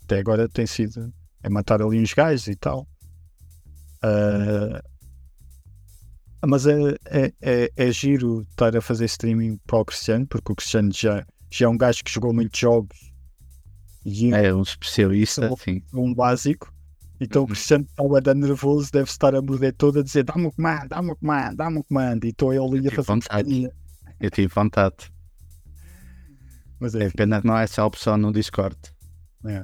[0.03, 1.13] até agora tem sido.
[1.43, 2.87] É matar ali uns gajos e tal.
[4.03, 4.81] Ah,
[6.47, 10.55] mas é, é, é, é giro estar a fazer streaming para o Cristiano, porque o
[10.55, 13.11] Cristiano já, já é um gajo que jogou muitos jogos
[14.03, 15.83] e É um especialista, sim.
[15.93, 16.73] um básico.
[17.19, 17.51] Então o Uhum.
[17.51, 20.87] Cristiano está a dar nervoso, deve estar a morder todo a dizer dá-me o comando,
[20.89, 22.25] dá-me o comando, dá-me o comando.
[22.25, 23.69] E estou eu ali a fazer vontade.
[24.19, 25.11] Eu tive vontade.
[26.79, 28.75] Mas É é, pena que não há essa opção no Discord.
[29.45, 29.63] É.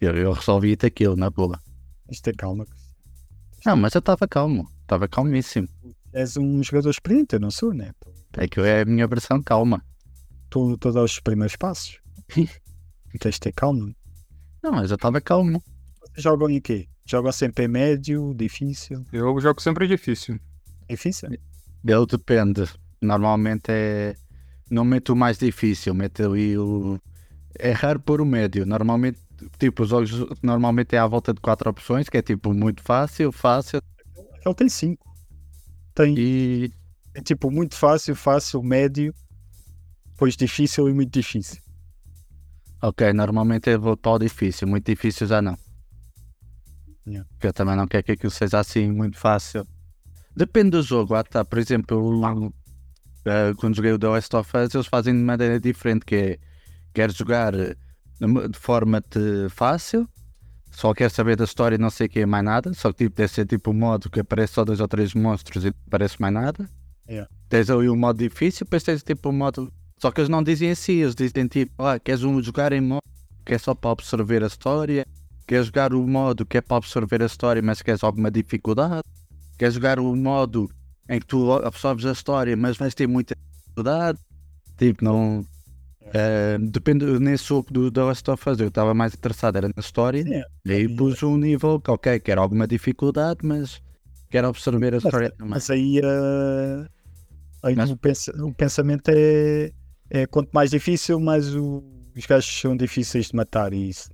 [0.00, 1.60] Eu, eu resolvi aquilo na boa.
[2.08, 2.64] isto é calma.
[3.66, 4.70] Não, mas eu estava calmo.
[4.82, 5.68] Estava calmíssimo.
[6.12, 7.90] És um jogador experiente, eu não sou, né?
[8.34, 9.84] É que eu é a minha versão calma.
[10.44, 11.98] Estou estou a dar os primeiros passos.
[13.18, 13.92] Tens de ter calma.
[14.62, 15.60] Não, mas eu estava calmo.
[16.00, 16.86] Vocês jogam em quê?
[17.04, 19.04] Jogam sempre em médio, difícil?
[19.12, 20.38] Eu jogo sempre difícil.
[20.88, 21.30] Difícil?
[21.32, 22.70] Ele depende.
[23.02, 24.14] Normalmente é.
[24.70, 27.00] Não meto o mais difícil, meto ali o.
[27.58, 28.64] É raro pôr o médio.
[28.64, 29.18] Normalmente,
[29.58, 30.10] tipo, os jogos
[30.42, 33.80] normalmente é à volta de quatro opções, que é tipo muito fácil, fácil
[34.44, 35.06] Ele tem cinco.
[35.94, 36.72] Tem, e.
[37.14, 39.14] é tipo muito fácil, fácil, médio,
[40.10, 41.60] depois difícil e muito difícil.
[42.82, 45.56] Ok, normalmente eu vou para o difícil, muito difícil já não.
[47.06, 47.28] Yeah.
[47.32, 49.66] Porque eu também não quero que aquilo seja assim muito fácil.
[50.36, 51.44] Depende do jogo, ah, tá.
[51.44, 52.52] Por exemplo, eu,
[53.24, 56.38] eh, quando joguei o The Last of Us, eles fazem de maneira diferente, que é
[56.96, 57.52] quer jogar
[58.20, 59.02] de forma
[59.50, 60.08] fácil,
[60.70, 63.04] só quer saber da história e não sei o que é mais nada, só que
[63.04, 65.76] tipo, deve ser tipo um modo que aparece só dois ou três monstros e não
[65.86, 66.68] aparece mais nada.
[67.08, 67.30] Yeah.
[67.48, 69.72] Tens ali o modo difícil, depois tens tipo o modo.
[69.98, 73.02] Só que eles não dizem assim, eles dizem tipo, ah, queres um jogar em modo
[73.44, 75.06] que é só para absorver a história,
[75.46, 79.04] queres jogar o modo que é para absorver a história, mas queres alguma dificuldade,
[79.56, 80.68] queres jogar o modo
[81.08, 84.18] em que tu absorves a história, mas vais ter muita dificuldade.
[84.76, 85.46] Tipo, não.
[86.12, 89.74] Eh, depende nesse jogo do The Last of Us, eu estava mais interessado era na
[89.80, 93.80] história, Sim, e aí pus um nível que, ok, quero alguma dificuldade, mas
[94.30, 95.50] quero absorver a história também.
[95.50, 96.86] Mas aí, eh,
[97.62, 99.70] aí Mas- o, pensa- o pensamento é,
[100.10, 101.82] é quanto mais difícil, mais o-
[102.16, 104.10] os gajos são difíceis de matar e isso.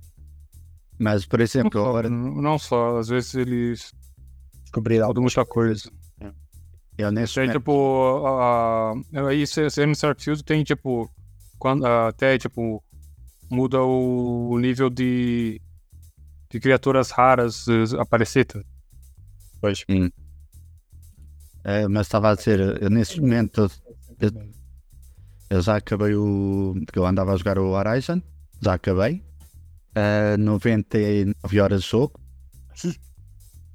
[0.99, 3.91] Mas, por Não exemplo, só, agora não só, às vezes eles
[4.63, 5.21] Descobrir mudam algo.
[5.21, 5.89] muita coisa.
[6.95, 8.25] eu nesse Tem momento, tipo.
[8.25, 9.43] a- a- Aí
[9.87, 11.09] no Starfield tem tipo.
[11.57, 12.83] Quando, até tipo.
[13.49, 15.61] Muda o, nível de.
[16.49, 18.45] De criaturas raras eh, aparecer.
[18.45, 18.61] tá?
[19.59, 19.83] Pois.
[21.63, 23.69] eh, mas estava a dizer, eu nesse momento
[25.49, 26.73] eu já acabei o.
[26.85, 28.21] porque eu andava a jogar o Horizon,
[28.61, 29.23] já acabei.
[29.95, 32.19] Eh, 99 horas de jogo.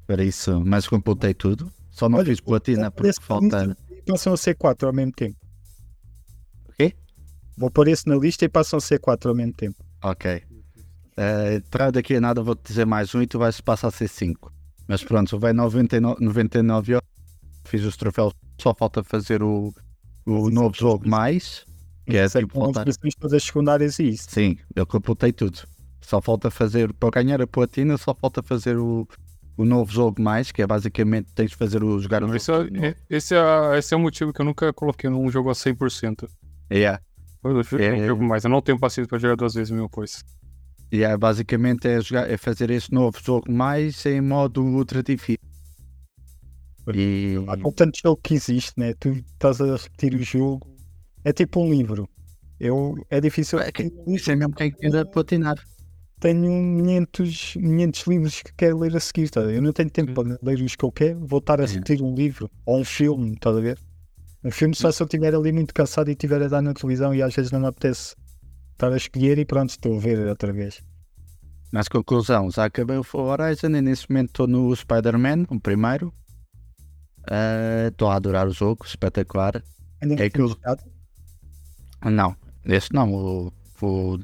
[0.06, 1.70] Para isso, mas completei tudo.
[1.90, 3.76] Só não Olha, fiz platina porque falta.
[4.06, 5.36] Passam a ser 4 ao mesmo tempo.
[7.58, 9.76] Vou pôr esse na lista e passam a ser 4 ao mesmo tempo.
[10.02, 10.42] Ok.
[11.16, 14.06] Eh, para daqui a nada vou-te dizer mais um e tu vais passar a ser
[14.06, 14.52] 5.
[14.86, 17.08] Mas pronto, vai 99, 99 horas.
[17.64, 19.74] Fiz os troféus, só falta fazer o,
[20.24, 21.66] o novo jogo mais.
[22.06, 22.88] Que é tipo voltar.
[22.88, 24.30] as todas secundárias e isso.
[24.30, 25.58] Sim, eu completei tudo.
[26.00, 29.06] Só falta fazer, para ganhar a platina, só falta fazer o,
[29.58, 32.70] o novo jogo mais, que é basicamente tens de fazer o jogar o Esse jogo.
[32.76, 36.28] é, esse, é, esse é o motivo que eu nunca coloquei num jogo a 100%.
[36.72, 37.02] Yeah.
[37.44, 38.06] Eu É, um é.
[38.06, 38.44] jogo mais.
[38.44, 40.18] Eu não tenho paciência para jogar duas vezes a mesma coisa.
[40.92, 45.38] Yeah, basicamente é, jogar, é fazer esse novo jogo mais em modo ultra difícil.
[46.94, 48.94] E Há com tanto jogo que existe, né?
[48.98, 50.66] Tu estás a repetir o jogo.
[51.24, 52.08] É tipo um livro.
[52.58, 53.58] Eu, é difícil.
[53.60, 55.56] É que- isso é mesmo quem quer platinar.
[56.18, 56.42] Tenho
[56.82, 59.28] 500, 500 livros que quero ler a seguir.
[59.30, 59.42] Tá?
[59.42, 61.24] Eu não tenho tempo para ler os que eu quero.
[61.26, 61.66] Vou estar a É.
[61.66, 63.32] repetir um livro ou um filme.
[63.34, 63.78] Estás a ver?
[64.44, 67.14] Um filme só se eu estiver ali muito cansado e estiver a dar na televisão
[67.14, 68.14] e às vezes não me apetece
[68.72, 70.80] estar a escolher e pronto, estou a ver outra vez.
[71.72, 76.12] Mas conclusão, já acabei o Horizon e nesse momento estou no Spider-Man, o primeiro.
[77.30, 79.62] Ah, Estou a adorar o jogo, espetacular.
[80.00, 80.82] Ainda É que jogado?
[82.04, 84.18] Não, este não, o, o,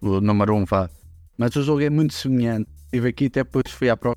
[0.00, 0.90] o número 1 um vá.
[1.38, 2.68] Mas o jogo é muito semelhante.
[2.86, 4.16] Estive aqui até depois fui à prova.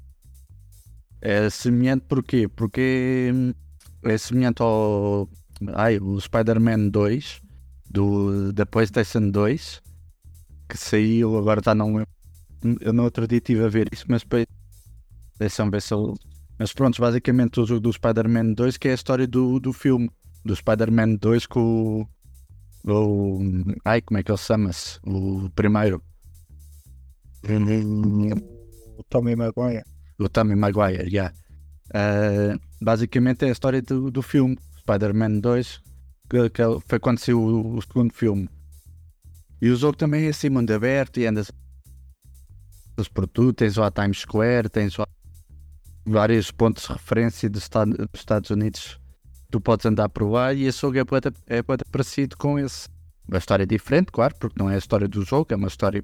[1.21, 2.47] É semelhante porquê?
[2.47, 3.53] Porque hum,
[4.06, 5.30] é semelhante ao
[5.74, 7.41] ai, o Spider-Man 2
[7.89, 9.82] do, da PlayStation 2
[10.70, 12.04] que saiu, agora já não.
[12.82, 14.46] Eu no outro dia estive a ver isso, mas depois
[15.38, 16.13] deixa-me ver se eu.
[16.58, 20.10] Mas pronto, basicamente o jogo do Spider-Man 2 que é a história do, do filme.
[20.44, 22.08] Do Spider-Man 2 com o
[22.88, 23.39] o.
[23.84, 25.00] Ai, como é que ele chama-se?
[25.06, 26.02] O primeiro.
[28.98, 29.84] O Tommy Maguire.
[30.20, 31.34] O Tommy Maguire, yeah.
[31.89, 35.82] Uh, basicamente é a história do, do filme Spider-Man 2,
[36.30, 38.48] que, que, é foi quando saiu o, o, segundo filme.
[39.60, 41.52] E o jogo também é assim, mundo aberto e andas
[43.12, 45.08] por tudo, tens lá Times Square, tens lá
[46.06, 47.67] vários pontos de referência dos
[48.13, 49.00] Estados Unidos
[49.56, 52.89] tu podes andar por lá e esse jogo é muito, é muito parecido com esse.
[53.28, 56.04] Uma história é diferente, claro, porque não é a história do jogo, é uma história.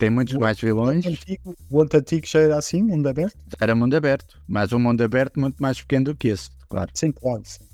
[0.00, 1.04] Tem muitos o, mais vilões.
[1.04, 3.36] O antigo, o antigo já era assim, mundo aberto?
[3.60, 6.90] Era mundo aberto, mas um mundo aberto muito mais pequeno do que esse, claro.
[6.94, 7.42] Sim, claro.
[7.44, 7.66] Sim.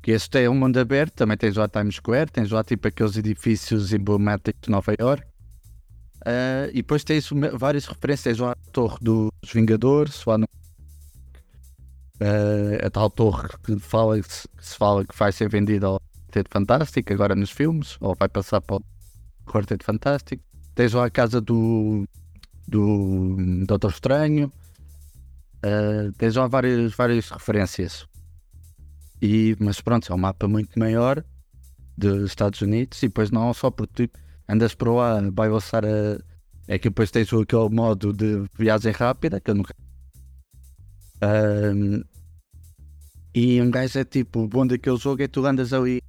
[0.00, 3.18] Que este tem um mundo aberto, também tens lá Times Square, tens lá tipo aqueles
[3.18, 5.22] edifícios emblemáticos de Nova York.
[6.22, 10.46] Uh, e depois tens várias referências, tens lá a Torre dos Vingadores, lá no
[12.22, 16.48] uh, a tal torre que, fala, que se fala que vai ser vendida ao Quarteto
[16.50, 18.82] Fantástico, agora nos filmes, ou vai passar para o
[19.46, 20.42] Quarteto Fantástico.
[20.74, 22.04] Tens lá a casa do,
[22.66, 24.52] do Doutor Estranho,
[25.64, 28.06] uh, tens lá várias, várias referências.
[29.22, 31.24] E, mas pronto, é um mapa muito maior
[31.96, 36.18] dos Estados Unidos e depois não só porque tu andas por lá, vai lançar a.
[36.66, 39.74] É que depois tens aquele modo de viagem rápida que eu nunca
[41.24, 42.02] um,
[43.34, 46.02] e um gajo é tipo, o bom daquele jogo é tu andas ali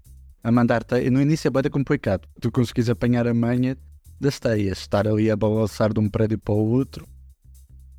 [0.44, 1.10] a mandar-te.
[1.10, 3.78] No início é bem complicado, tu conseguis apanhar a manha
[4.20, 7.08] das teias, estar ali a balançar de um prédio para o outro.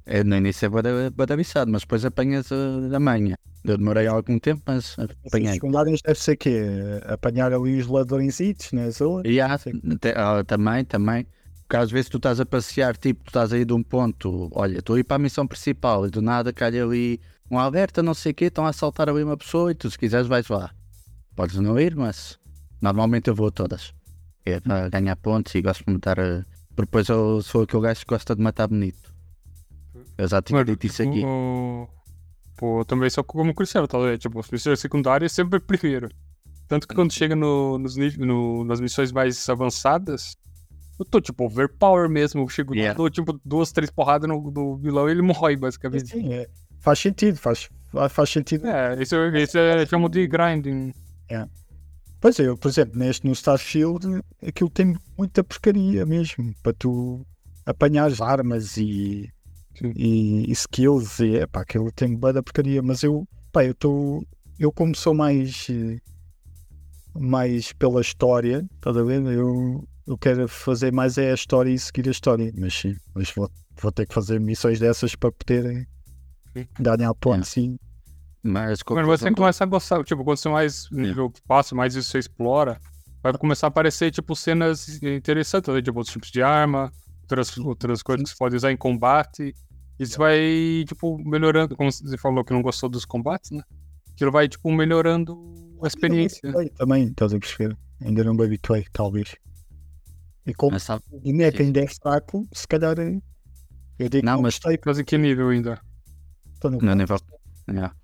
[0.05, 3.37] É, no início é bada avisado, mas depois apanhas a, a manha.
[3.65, 5.49] Eu demorei algum tempo, mas apanhei.
[5.49, 6.61] Os secundários deve ser que
[7.07, 8.91] apanhar ali os ladrõezitos, né?
[9.27, 9.59] Yeah,
[10.15, 11.27] ah, também, também.
[11.63, 14.79] Porque às vezes tu estás a passear, tipo, tu estás aí de um ponto, olha,
[14.79, 18.15] estou a ir para a missão principal e do nada calha ali um alerta, não
[18.15, 20.71] sei o quê, estão a assaltar ali uma pessoa e tu se quiseres vais lá.
[21.35, 22.39] Podes não ir, mas
[22.81, 23.93] normalmente eu vou a todas.
[24.47, 26.19] É para ganhar pontos e gosto de matar.
[26.19, 26.45] Eh,
[26.77, 29.13] depois eu sou aquele gajo que gosta de matar bonito.
[30.17, 31.23] Eu já tinha dito isso aqui.
[32.57, 33.99] Pô, também só como crucial, tá?
[34.17, 36.09] Tipo, as missões secundárias sempre primeiro.
[36.69, 40.37] Tanto que quando chega no, nos, no, nas missões mais avançadas,
[40.99, 42.43] eu tô, tipo, overpower mesmo.
[42.43, 42.97] Eu chego, yeah.
[42.97, 46.09] dou, tipo, duas, três porradas no, no vilão e ele morre, basicamente.
[46.09, 46.49] Sim, é.
[46.79, 47.69] Faz sentido, faz,
[48.11, 48.67] faz sentido.
[48.67, 50.93] É, isso, isso é, chamo de grinding.
[51.29, 51.47] É.
[52.21, 57.27] Pois é, eu, por exemplo, neste no Starfield, aquilo tem muita porcaria mesmo, para tu
[57.65, 59.31] apanhar armas e,
[59.95, 64.27] e, e, skills, e é pá, aquilo tem da porcaria, mas eu, pá, eu estou,
[64.59, 65.67] eu como sou mais,
[67.15, 69.23] mais pela história, estás a ver?
[69.27, 72.53] Eu, eu quero fazer mais é a história e seguir a história.
[72.57, 73.51] Mas sim, mas vou,
[73.81, 75.87] vou ter que fazer missões dessas para poder
[76.81, 77.53] ganhar pontos, é.
[77.53, 77.79] sim.
[78.47, 81.41] Mas quando você começa a gostar, tipo, quando você mais nível é.
[81.47, 82.81] passa, mais isso você explora,
[83.23, 85.83] vai começar a aparecer, tipo, cenas interessantes, né?
[85.83, 89.55] tipo, outros tipos de arma, outras, outras coisas que você pode usar em combate.
[89.99, 93.63] E você vai, tipo, melhorando, como você falou que não gostou dos combates, né?
[94.13, 95.37] Aquilo vai, tipo, melhorando
[95.83, 96.53] a experiência.
[96.77, 97.77] Também, estás a perceber?
[98.03, 99.37] Ainda não me habituei, talvez.
[100.47, 101.03] E como sabe...
[101.11, 103.21] o boneco ainda é fraco, se calhar eh,
[103.99, 105.81] eu digo não, mas Mas em que nível ainda?
[106.55, 107.19] Estou no, no nível.
[107.69, 107.95] Yeah.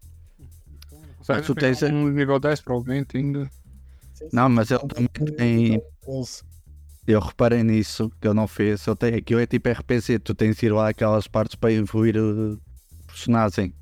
[1.28, 3.50] Mas tu tens um nível 10 provavelmente ainda.
[4.32, 5.82] Não, mas ele também tem.
[7.06, 8.86] Eu reparei nisso que eu não fiz.
[8.86, 12.16] Eu tenho, aquilo é tipo RPG, tu tens de ir lá aquelas partes para evoluir
[12.16, 12.60] o
[13.06, 13.74] personagem.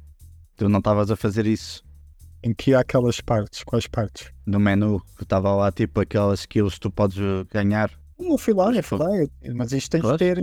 [0.57, 1.85] Tu não estavas a fazer isso.
[2.43, 3.63] Em que há aquelas partes?
[3.63, 4.33] Quais partes?
[4.47, 7.19] No menu, que estava lá tipo aquelas skills que tu podes
[7.53, 7.91] ganhar.
[8.19, 9.09] Não fui lá, eu fui lá,
[9.55, 10.39] mas isto tens de ter,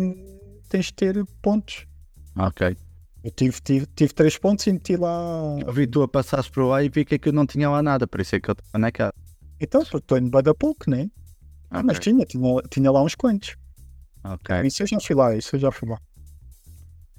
[0.69, 1.87] tens de ter pontos.
[2.35, 2.77] Ok.
[3.23, 5.57] Eu tive, tive, tive três pontos e meti lá.
[5.65, 8.07] Eu vi tu a passares por lá e vi que aquilo não tinha lá nada,
[8.07, 9.13] por isso é que eu estava na casa.
[9.59, 11.09] Então, estou indo bem da pouco, né?
[11.69, 13.55] Ah, mas tinha, tinha, tinha lá uns quantos.
[14.23, 14.61] Ok.
[14.63, 15.99] Isso eu já fui lá, isso eu já fui lá.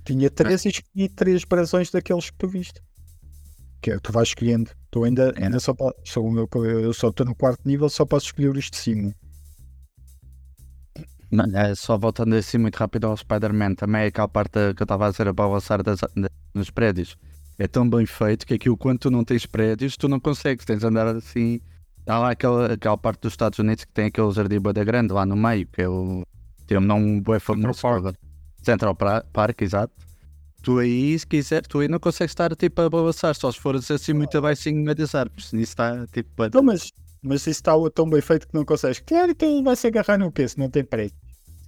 [0.05, 2.81] Tinha três e escolhi três brasões daqueles que tu viste.
[3.83, 4.71] Que é, tu vais escolhendo.
[4.91, 5.45] Tu ainda, é.
[5.45, 6.21] ainda só, só
[6.65, 9.15] eu só estou no quarto nível, só posso escolher os de cima.
[11.55, 15.07] É, só voltando assim muito rápido ao Spider-Man, também é aquela parte que eu estava
[15.07, 16.01] a dizer a balançar das,
[16.55, 17.17] nos prédios.
[17.59, 20.79] É tão bem feito que aquilo, quando tu não tens prédios, tu não consegues, tens
[20.79, 21.61] de andar assim.
[22.07, 25.27] Há lá aquela, aquela parte dos Estados Unidos que tem aquele jardim da grande lá
[25.27, 26.25] no meio, que é o.
[26.67, 27.75] Tem um nome bem famoso.
[27.75, 28.17] Central Park.
[28.63, 28.97] Central
[29.33, 29.93] Park, exato.
[30.63, 33.91] Tu aí, se quiser, tu aí não consegues estar tipo a balançar, só se fores
[33.91, 36.31] assim muito baixinho a dizer, isso está tipo.
[36.63, 39.01] Mas mas isso está tão bem feito que não consegues.
[39.01, 41.15] Claro que ele vai se agarrar no quê se não tem preço.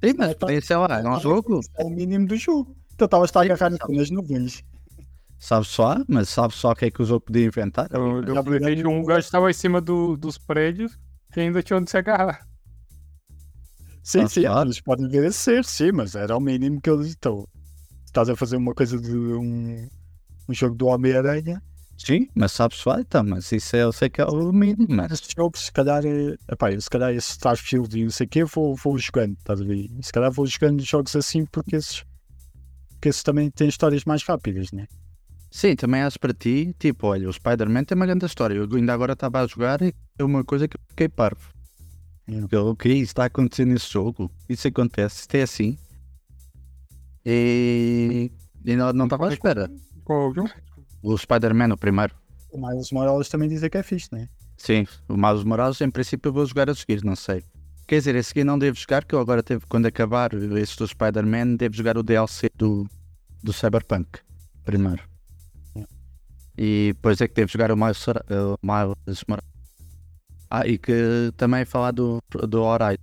[0.02, 1.60] Sim, mas tá, sei lá, é um jogo.
[1.76, 2.74] É o mínimo do jogo.
[2.94, 4.64] Então estavas a agarrar nas nuvens.
[5.38, 7.88] Sabe só, mas sabe só o que é que o jogo podia inventar?
[7.90, 10.98] Eu, eu vejo um gajo estava em cima do, dos prédios
[11.32, 12.46] que ainda tinha onde se agarrar.
[14.02, 17.46] Sim, sim, eles podem ser, sim, mas era o mínimo que eles estão.
[18.04, 19.88] estás a fazer uma coisa de um,
[20.48, 21.62] um jogo do Homem-Aranha,
[22.02, 25.12] Sim, mas sabes lá, então, mas isso é, eu sei que é o mínimo, mas
[25.12, 28.28] esses jogos, se calhar, é, epá, eu, se calhar esse Starfield e não sei o
[28.30, 29.90] quê, vou, vou jogando, estás a ver?
[30.00, 32.02] Se calhar vou jogando jogos assim porque esses,
[32.92, 34.86] porque esses também têm histórias mais rápidas, né?
[35.50, 38.54] sim, também acho para ti, tipo, olha, o Spider-Man tem uma grande história.
[38.54, 41.52] Eu ainda agora estava a jogar e é uma coisa que eu fiquei parvo.
[42.28, 42.46] Hum.
[42.50, 44.30] Eu, o que é isso está a acontecer nesse jogo?
[44.48, 45.76] Isso acontece, isto é assim.
[47.26, 48.30] E,
[48.64, 49.70] e não não estava à espera.
[50.04, 50.48] Qual jogo?
[50.48, 50.69] O
[51.16, 52.14] Spider-Man, o primeiro.
[52.52, 54.28] O Miles Morales também dizem que é fixe, né?
[54.56, 57.42] Sim, o Miles Morales, em princípio, eu vou jogar a seguir, não sei.
[57.86, 60.86] Quer dizer, a seguir não devo jogar, que eu agora teve, quando acabar esse do
[60.86, 62.86] Spider-Man, devo jogar o DLC do,
[63.42, 64.20] do Cyberpunk
[64.64, 65.02] primeiro.
[66.58, 69.50] E depois é que devo jogar o Miles, o Miles Morales.
[70.50, 72.98] Ah, e que também falar do, do Horizon.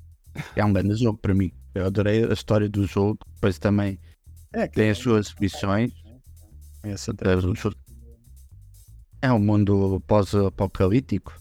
[0.56, 1.52] É um grande jogo para mim.
[1.74, 3.18] Eu adorei a história do jogo.
[3.36, 3.98] Depois também
[4.54, 5.92] É, tem as suas missões.
[6.84, 7.36] Esse até- É
[9.34, 11.34] um mundo pós-apocalíptico.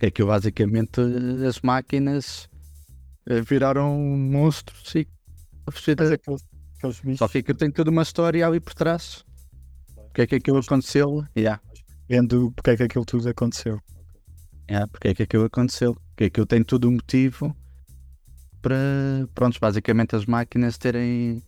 [0.00, 1.00] É que basicamente
[1.46, 2.48] as máquinas
[3.26, 5.08] eh, viraram monstros e
[5.66, 9.24] aqueles bichos só que aquilo tem toda uma história ali por trás.
[9.96, 11.24] O que é que aquilo aconteceu?
[11.36, 11.60] Yeah.
[12.08, 13.80] vendo porque é que aquilo tudo aconteceu.
[14.70, 15.94] Yeah, porque é que aquilo aconteceu?
[15.94, 17.56] Porque aquilo tem todo um motivo
[18.62, 18.76] para,
[19.34, 21.42] pronto, basicamente as máquinas terem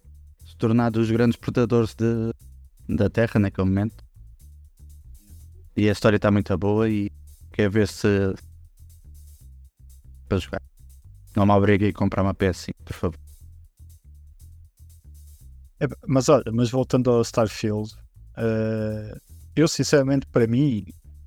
[0.45, 2.33] se tornado os grandes predadores de,
[2.89, 4.05] da Terra naquele momento.
[5.77, 7.11] E a história está muito boa e
[7.53, 8.35] quer ver se
[10.29, 10.63] para jogar.
[11.37, 13.19] Não me obrigue a comprar uma PS5, por favor.
[15.81, 17.95] É, mas olha, mas voltando ao Starfield,
[18.37, 19.19] eh,
[19.57, 20.85] eu sinceramente para mim,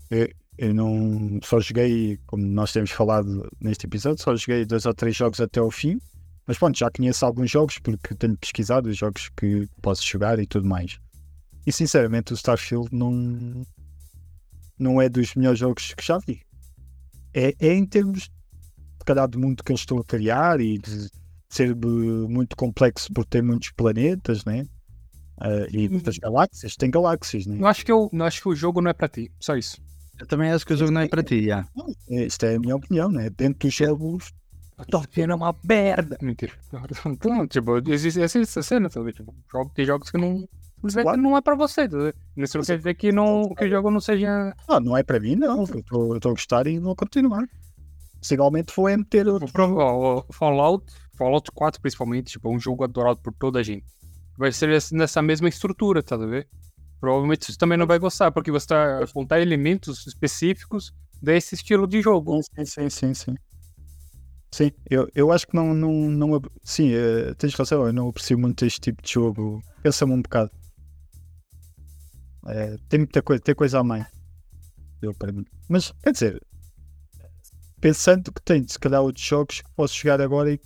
[0.09, 4.93] eu, eu não só joguei, como nós temos falado neste episódio, só joguei dois ou
[4.93, 5.99] três jogos até ao fim,
[6.45, 10.45] mas pronto, já conheço alguns jogos porque tenho pesquisado os jogos que posso jogar e
[10.45, 10.99] tudo mais.
[11.65, 13.65] E sinceramente o Starfield não,
[14.83, 16.41] não é dos melhores jogos que já vi.
[17.33, 21.09] É, é em termos se calhar do mundo que eles estão a criar e de
[21.49, 24.65] ser eh, muito complexo por ter muitos planetas, né?
[25.37, 27.57] Ah, e muitas galáxias, tem galáxias, né?
[27.59, 29.31] Eu acho que eu, eu acho que o jogo não é pra ti.
[29.39, 29.81] Só isso.
[30.19, 31.67] Eu também acho que o jogo não é para ti, já.
[32.09, 33.29] É, Isto é a minha opinião, né?
[33.29, 34.31] Dentro dos jogos,
[34.81, 36.17] Starfield é uma merda.
[36.21, 36.53] Mentira.
[37.25, 39.15] Não, tipo, existe, essa cena, tá ligado?
[39.15, 40.47] Tipo, tem jogos que não.
[40.83, 41.21] Simplesmente Claro.
[41.21, 41.97] não é pra você, tá?
[42.35, 44.53] Isso não quer dizer que, não, que o jogo não seja.
[44.67, 45.59] ah, não é para mim, não.
[45.59, 47.47] Eu estou a gostar e vou continuar.
[48.19, 49.47] Possivelmente vou é meter O outro.
[50.31, 50.85] Fallout,
[51.17, 53.85] Fallout 4 principalmente, tipo, é um jogo adorado por toda a gente.
[54.37, 56.45] Vai ser nessa mesma estrutura, tá vendo?
[56.99, 61.87] Provavelmente você também não vai gostar, porque você tá a apontar elementos específicos desse estilo
[61.87, 62.41] de jogo.
[62.43, 63.35] Sim, sim, sim, sim.
[64.51, 65.73] Sim, eu, eu acho que não.
[65.73, 69.61] não, não sim, eh, tens razão, eu não aprecio muito este tipo de jogo.
[69.81, 70.51] Pensa-me um bocado.
[72.47, 74.05] Eh, tem muita coisa, tem coisa a mais.
[75.01, 75.45] Eu, para mim.
[75.67, 76.41] Mas, quer dizer,
[77.81, 80.59] pensando que tem, se calhar, outros jogos que posso jogar agora e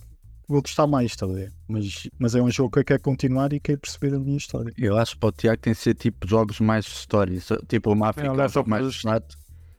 [0.48, 1.52] vou gostar mais, está a ver?
[1.68, 4.72] Mas, mas é um jogo que eu quero continuar e quero perceber a minha história.
[4.78, 7.48] Eu acho que para o Tiago tem de ser tipo jogos mais histórias.
[7.68, 9.02] Tipo o Mafia, É, que é o um mais.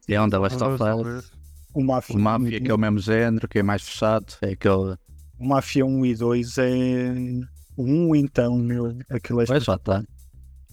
[0.08, 1.32] E é onde a Last of Us.
[1.74, 4.34] O Mafia, O Mafia, que é o mesmo género, que é mais fechado.
[4.42, 4.96] É aquele.
[5.40, 7.14] o Mafia 1 e 2 é.
[7.78, 10.04] O 1 então, meu, aquilo é Pois já está.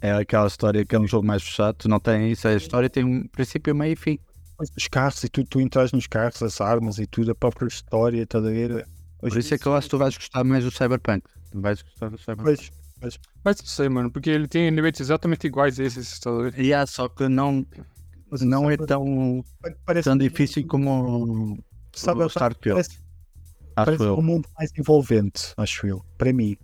[0.07, 1.75] É aquela história que é um jogo mais fechado.
[1.79, 2.47] Tu não tem isso.
[2.47, 4.19] A história tem um princípio, meio e fim.
[4.77, 8.23] Os carros e tudo, tu entras nos carros, as armas e tudo, a própria história,
[8.23, 8.87] estás a ver?
[9.19, 11.25] Por isso é que eu acho que tu vais gostar mais do Cyberpunk.
[11.51, 12.71] Tu vais gostar do Cyberpunk.
[13.01, 16.59] Pois, Mas não sei, mano, porque ele tem elementos exatamente iguais a esses, tá ligado?
[16.59, 17.66] E há, só que não,
[18.31, 19.45] mas não é tão,
[19.85, 21.59] parece, tão difícil como
[21.92, 22.75] sabe, o Starfield.
[22.81, 23.01] parece,
[23.77, 26.57] Acho parece um mundo mais envolvente, acho eu, para mim.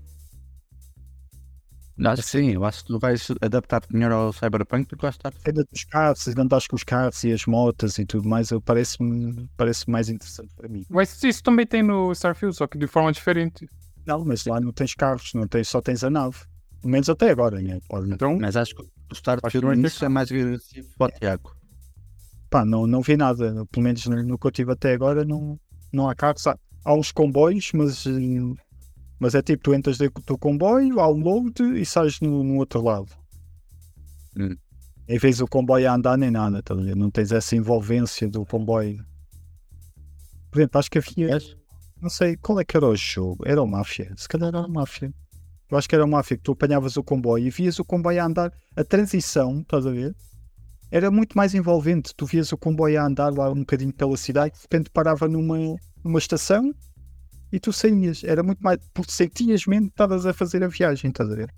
[2.06, 5.10] Acho que sim, eu acho que tu vais adaptar-te melhor ao Cyberpunk do que ao
[5.10, 5.42] Starfield.
[5.48, 8.50] A cena dos carros, e andares com os carros e as motas e tudo mais,
[8.50, 10.84] eu- parece-me parece mais interessante para mim.
[10.88, 13.66] Mas isso também tem no Starfield, só que de forma diferente.
[14.06, 16.38] Não, mas lá não tens carros, não tens, só tens a nave.
[16.80, 17.78] Pelo menos até agora, né?
[17.88, 21.14] Pode, Então, Mas acho que o Acho que Starfield ter nisso é mais agressivo para
[21.14, 21.54] o Tiago.
[22.50, 23.64] pá, não, não vi nada.
[23.70, 25.58] Pelo menos no, no que eu tive até agora, não,
[25.92, 26.46] não há carros.
[26.46, 28.10] Há, há uns comboios, mas, eh,
[29.22, 32.82] mas é tipo, tu entras do comboio, há o load e sais no, no outro
[32.82, 33.06] lado.
[34.36, 34.56] Hum.
[35.06, 39.06] Em vez do comboio a andar nem nada, tá não tens essa envolvência do comboio.
[40.50, 41.38] Por exemplo, acho que havia.
[42.00, 43.44] Não sei qual é que era o jogo.
[43.46, 44.12] Era o Máfia.
[44.16, 45.14] Se calhar era o Máfia.
[45.70, 48.20] Eu acho que era o Máfia que tu apanhavas o comboio e vias o comboio
[48.20, 48.52] a andar.
[48.74, 50.16] A transição, estás a ver?
[50.90, 52.12] Era muito mais envolvente.
[52.16, 55.76] Tu vias o comboio a andar lá um bocadinho pela cidade, de repente parava numa,
[56.02, 56.74] numa estação
[57.52, 58.24] e tu saías.
[58.24, 58.78] Era muito mais.
[58.94, 61.54] Porque sentias mesmo que estavas a fazer a viagem, estás a ver?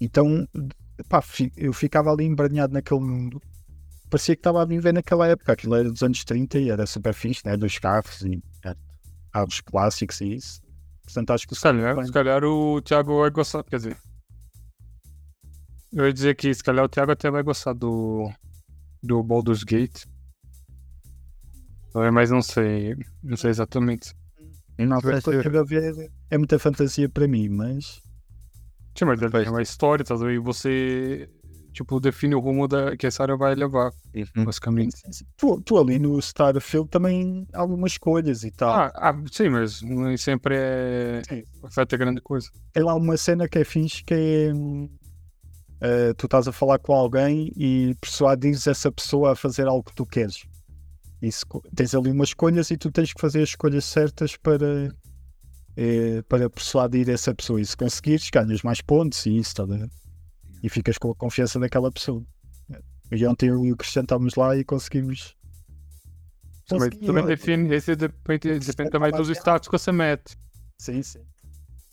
[0.00, 0.46] Então,
[1.08, 1.24] pá,
[1.56, 3.40] eu ficava ali embranhado naquele mundo.
[4.10, 5.52] Parecia que estava a viver naquela época.
[5.52, 7.56] Aquilo era dos anos 30 e era super fixe, né?
[7.56, 8.42] Dos carros e
[9.32, 10.60] carros clássicos e isso.
[11.02, 13.96] Portanto, acho que Se calhar, se calhar o Thiago vai gostar, quer dizer.
[15.92, 18.30] Eu ia dizer que se calhar o Thiago até vai gostar do,
[19.02, 20.04] do Baldur's Gate.
[21.96, 24.14] É, Mas não sei, não sei exatamente.
[24.76, 28.02] Não se a ver, é muita fantasia para mim, mas
[28.96, 30.14] Sim, mas é uma história, tá?
[30.30, 31.28] E você,
[31.72, 33.92] tipo, define o rumo da, que essa área vai levar,
[34.36, 34.44] Hum.
[34.44, 34.96] basicamente.
[35.36, 38.70] tu, tu ali no Starfield também há algumas escolhas e tal.
[38.70, 41.22] Ah, ah, sim, mas nem sempre é.
[41.28, 41.42] Sim.
[41.62, 42.48] afeta grande coisa.
[42.72, 44.88] Tem lá uma cena que é fixe que é hum,
[45.80, 49.94] eh, tu estás a falar com alguém e persuadires essa pessoa a fazer algo que
[49.94, 50.44] tu queres.
[51.74, 54.94] Tens ali umas escolhas e tu tens que fazer as escolhas certas para,
[55.76, 57.60] eh, para persuadir essa pessoa.
[57.60, 59.64] E se conseguires, ganhas mais pontos e isso, tá?
[60.62, 62.22] E ficas com a confiança daquela pessoa.
[63.12, 65.36] E ontem eu e o Cristiano estávamos lá e conseguimos.
[66.66, 67.22] Também olha.
[67.22, 70.36] define, esse depende, depende também dos status que você mete.
[70.78, 71.20] Sim, sim.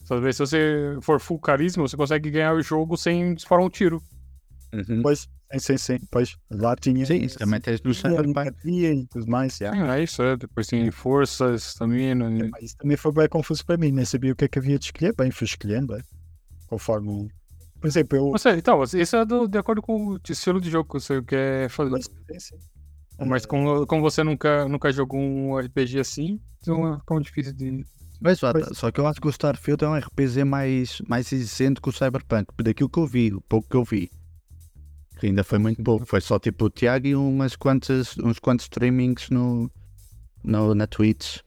[0.08, 4.02] Talvez se você for full carisma, você consegue ganhar o jogo sem disparar um tiro.
[4.74, 5.02] Uhum.
[5.02, 5.98] Pois, sim, sim, sim.
[6.10, 7.06] Pois, lá tinha.
[7.06, 9.60] Sim, isso também tens no tinha empatia e tudo mais.
[9.62, 10.38] é isso, é.
[10.38, 12.30] Depois tem força, estamina.
[12.30, 12.46] né?
[12.46, 14.80] Epá, Isso também foi bem confuso para mim, nem sabia o que é que havia
[14.80, 15.14] de escolher.
[15.16, 16.02] Bem, fui escolhendo, é.
[16.68, 17.30] conforme.
[17.80, 18.32] Por exemplo, eu.
[18.32, 21.70] Você, então, isso é do- de acordo com o estilo de jogo que você quer
[21.70, 21.92] fazer.
[21.92, 22.56] Mas, sim, sim.
[23.26, 27.84] Mas como, como você nunca, nunca jogou um RPG assim, então é tão difícil de.
[28.20, 31.82] Mas só, só que eu acho que o Starfield é um RPG mais, mais exigente
[31.82, 34.12] que o Cyberpunk, daquilo que eu vi, o pouco que eu vi.
[35.22, 38.66] Que ainda foi muito pouco, foi só tipo o Tiago e umas quantas, uns quantos
[38.66, 39.70] streamings no,
[40.44, 41.38] no, na Twitch.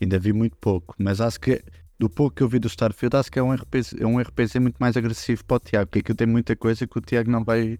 [0.00, 1.62] Ainda vi muito pouco, mas acho que
[1.98, 4.58] do pouco que eu vi do Starfield, acho que é um RPG, é um RPG
[4.58, 7.44] muito mais agressivo para o Tiago, porque aquilo tem muita coisa que o Tiago não
[7.44, 7.78] vai,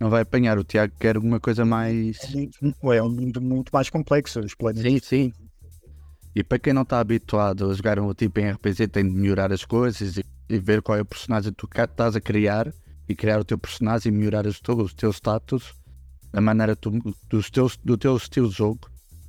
[0.00, 0.58] não vai apanhar.
[0.58, 2.18] O Tiago quer alguma coisa mais.
[2.34, 4.40] É, é um mundo muito mais complexo.
[4.40, 4.90] Os planetas.
[4.90, 5.32] Sim, sim.
[6.34, 9.52] E para quem não está habituado a jogar um tipo em RPG, tem de melhorar
[9.52, 12.72] as coisas e, e ver qual é o personagem que tu estás a criar
[13.08, 15.74] e criar o teu personagem e melhorar os teus, os teus status,
[16.32, 16.90] a maneira tu,
[17.28, 18.80] dos teus, do teu estilo de jogo.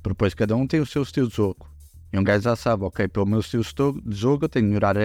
[0.02, 1.68] Porque Depois cada um tem o seu estilo de jogo.
[2.12, 3.64] E um gajo já sabe, ok, pelo meu estilo
[4.06, 4.96] de jogo eu tenho de melhorar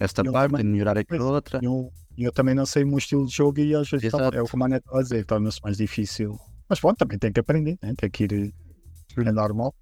[0.00, 0.62] esta Eu parte, também.
[0.62, 1.60] tenho de melhorar aquela outra.
[1.62, 4.42] E eu, eu também não sei o meu estilo de jogo e às vezes é
[4.42, 6.36] o que o Mané estava a dizer, torna-se mais difícil.
[6.68, 7.94] Mas pronto, também tem que aprender, né?
[7.96, 8.52] tem que ir.
[9.16, 9.72] É normal.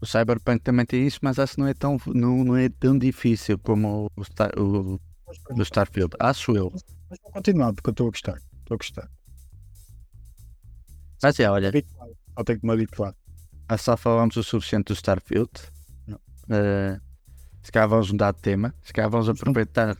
[0.00, 2.96] O Cyberpunk também tem isso, mas acho que não é tão, não, não é tão
[2.96, 4.98] difícil como o, Star, o,
[5.50, 6.14] o Starfield.
[6.18, 6.72] Acho eu.
[7.10, 8.38] Mas vou continuar porque eu estou a gostar.
[8.60, 9.10] Estou a gostar.
[11.22, 11.72] Mas é, olha.
[12.36, 13.14] Só tenho que me habituar.
[13.68, 15.50] Ah, só falamos o suficiente do Starfield.
[16.06, 16.18] Não.
[16.50, 16.98] Eh,
[17.62, 18.74] se calhar vamos mudar de tema.
[18.82, 19.96] Se calhar vamos aproveitar.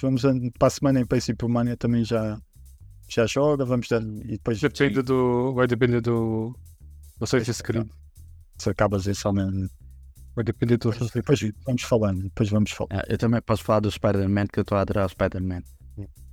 [0.00, 0.22] Vamos
[0.58, 2.40] para a semana, em princípio, o Mané também já,
[3.08, 3.64] já joga.
[3.64, 4.02] Vamos dar.
[4.02, 5.52] E depois Depende do.
[5.54, 6.54] Vai depender do.
[7.18, 7.88] Do Assassin's Creed.
[8.58, 9.70] se acabas esse aumento.
[10.34, 10.90] Vai depender do.
[11.12, 12.22] Depois vamos falando.
[12.22, 12.92] Depois vamos falando.
[12.92, 15.62] Ah, eu também posso falar do Spider-Man, que eu estou a adorar o Spider-Man.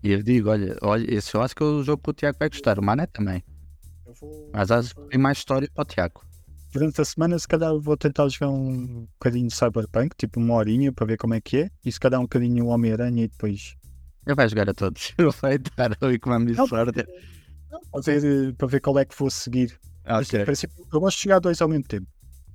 [0.04, 2.38] E eu digo: olha, olha, esse eu acho que é o jogo que o Tiago
[2.40, 2.78] vai gostar.
[2.80, 3.44] O Mané também.
[4.20, 6.22] Vou- Mas acho que tem mais história para o Tiago.
[6.74, 10.92] Durante a semana, se calhar, vou tentar jogar um bocadinho de Cyberpunk, tipo uma horinha,
[10.92, 11.70] para ver como é que é.
[11.86, 13.76] E se calhar um bocadinho o Homem-Aranha e depois.
[14.26, 15.14] Ele vai jogar a todos.
[15.20, 17.04] Ele vai dar ali com a minha Não, sorte.
[17.92, 19.80] Para ver, para ver qual é que vou seguir.
[20.06, 20.42] Mas, Ok.
[20.42, 22.08] em princípio, eu gosto de jogar dois ao mesmo tempo.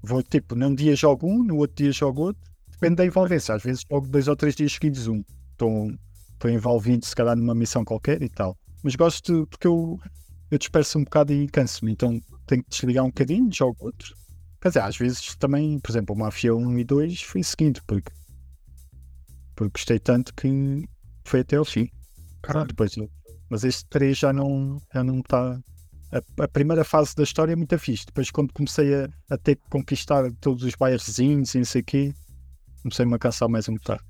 [0.03, 2.43] Vou tipo, num dia jogo um, no outro dia jogo outro.
[2.73, 3.55] Depende da envolvência.
[3.55, 5.23] Às vezes jogo dois ou três dias seguidos um.
[5.53, 5.93] Estou
[6.39, 8.57] estou envolvido, se calhar, numa missão qualquer e tal.
[8.83, 10.01] Mas gosto de, porque eu,
[10.51, 11.93] eu disperso um bocado e canso-me.
[11.93, 14.15] Então tenho que desligar um bocadinho, jogo outro.
[14.61, 18.11] Quer dizer, às vezes também, por exemplo, o Mafia 1 e 2 fui seguindo, porque,
[19.55, 20.85] porque gostei tanto que
[21.25, 21.89] foi até ao fim.
[22.43, 22.69] Caralho.
[22.69, 22.95] Depois,
[23.51, 25.61] mas este 3 já não já não está.
[26.11, 28.07] A, a primeira fase da história é muito fixe.
[28.07, 31.85] Depois, quando comecei a, a ter que conquistar todos os bairrozinhos e não sei o
[31.85, 32.15] quê,
[32.83, 34.08] comecei-me a cansar mais um bocado.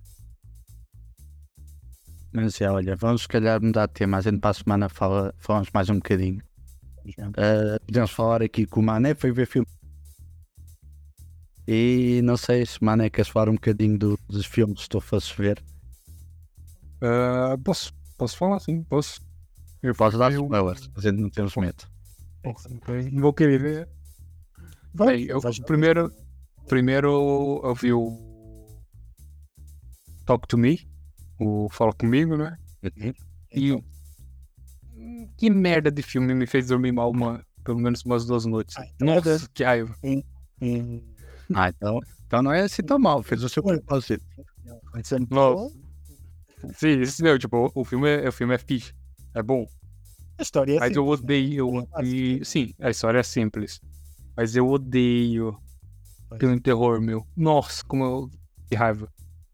[2.32, 4.18] Mas é, olha, vamos se calhar mudar de tema.
[4.18, 6.42] A gente para a semana fala, falamos mais um bocadinho.
[7.06, 9.66] Uh, podemos falar aqui que o Mané foi ver filme.
[11.66, 15.30] E não sei se Mané queres falar um bocadinho do- dos filmes que tu fosses
[15.32, 15.62] ver.
[17.00, 19.20] Ah, posso, posso falar sim, posso.
[19.82, 21.84] Eu Podes dar eu- spoilers, a gente não temos medo.
[23.12, 23.88] Não vou querer ver.
[24.94, 26.10] Vai, Bem, eu, vais- primeiro,
[26.66, 28.18] primeiro eu vi o
[30.24, 30.87] Talk to Me,
[31.38, 32.56] o Fala Comigo, né?
[33.52, 33.84] E o-
[35.36, 38.76] que merda de filme me fez dormir mal uma, pelo menos umas duas noites.
[38.76, 39.32] Ai, merda.
[39.32, 39.94] Nossa, que raiva.
[40.02, 41.00] Hum,
[41.54, 44.22] Ah, então, então não é assim tão mal, fez o seu propósito.
[45.30, 45.78] Nossa.
[46.74, 48.92] Sim, isso não, tipo, o filme é, o filme é fixe.
[49.34, 49.64] É bom.
[50.38, 51.24] A história é Mas eu simples, né?
[51.24, 51.58] odeio.
[51.58, 51.98] Eu É básico.
[51.98, 52.44] odeio.
[52.44, 53.80] Sim, a história é simples.
[54.36, 55.56] Mas eu odeio
[56.38, 57.26] filme de terror, meu.
[57.36, 58.30] Nossa, como eu.
[58.68, 59.08] Que raiva.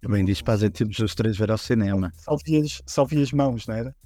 [0.04, 2.12] Também diz para irmos os três ver ao cinema.
[2.16, 3.96] Só vi as, só vi as mãos, não era?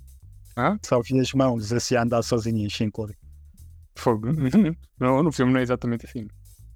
[0.56, 0.78] Hã?
[0.84, 3.12] Só vi as mãos assim a andar sozinhas, sem cor.
[3.96, 4.28] Fogo.
[5.00, 6.28] Não, no filme não é exatamente assim.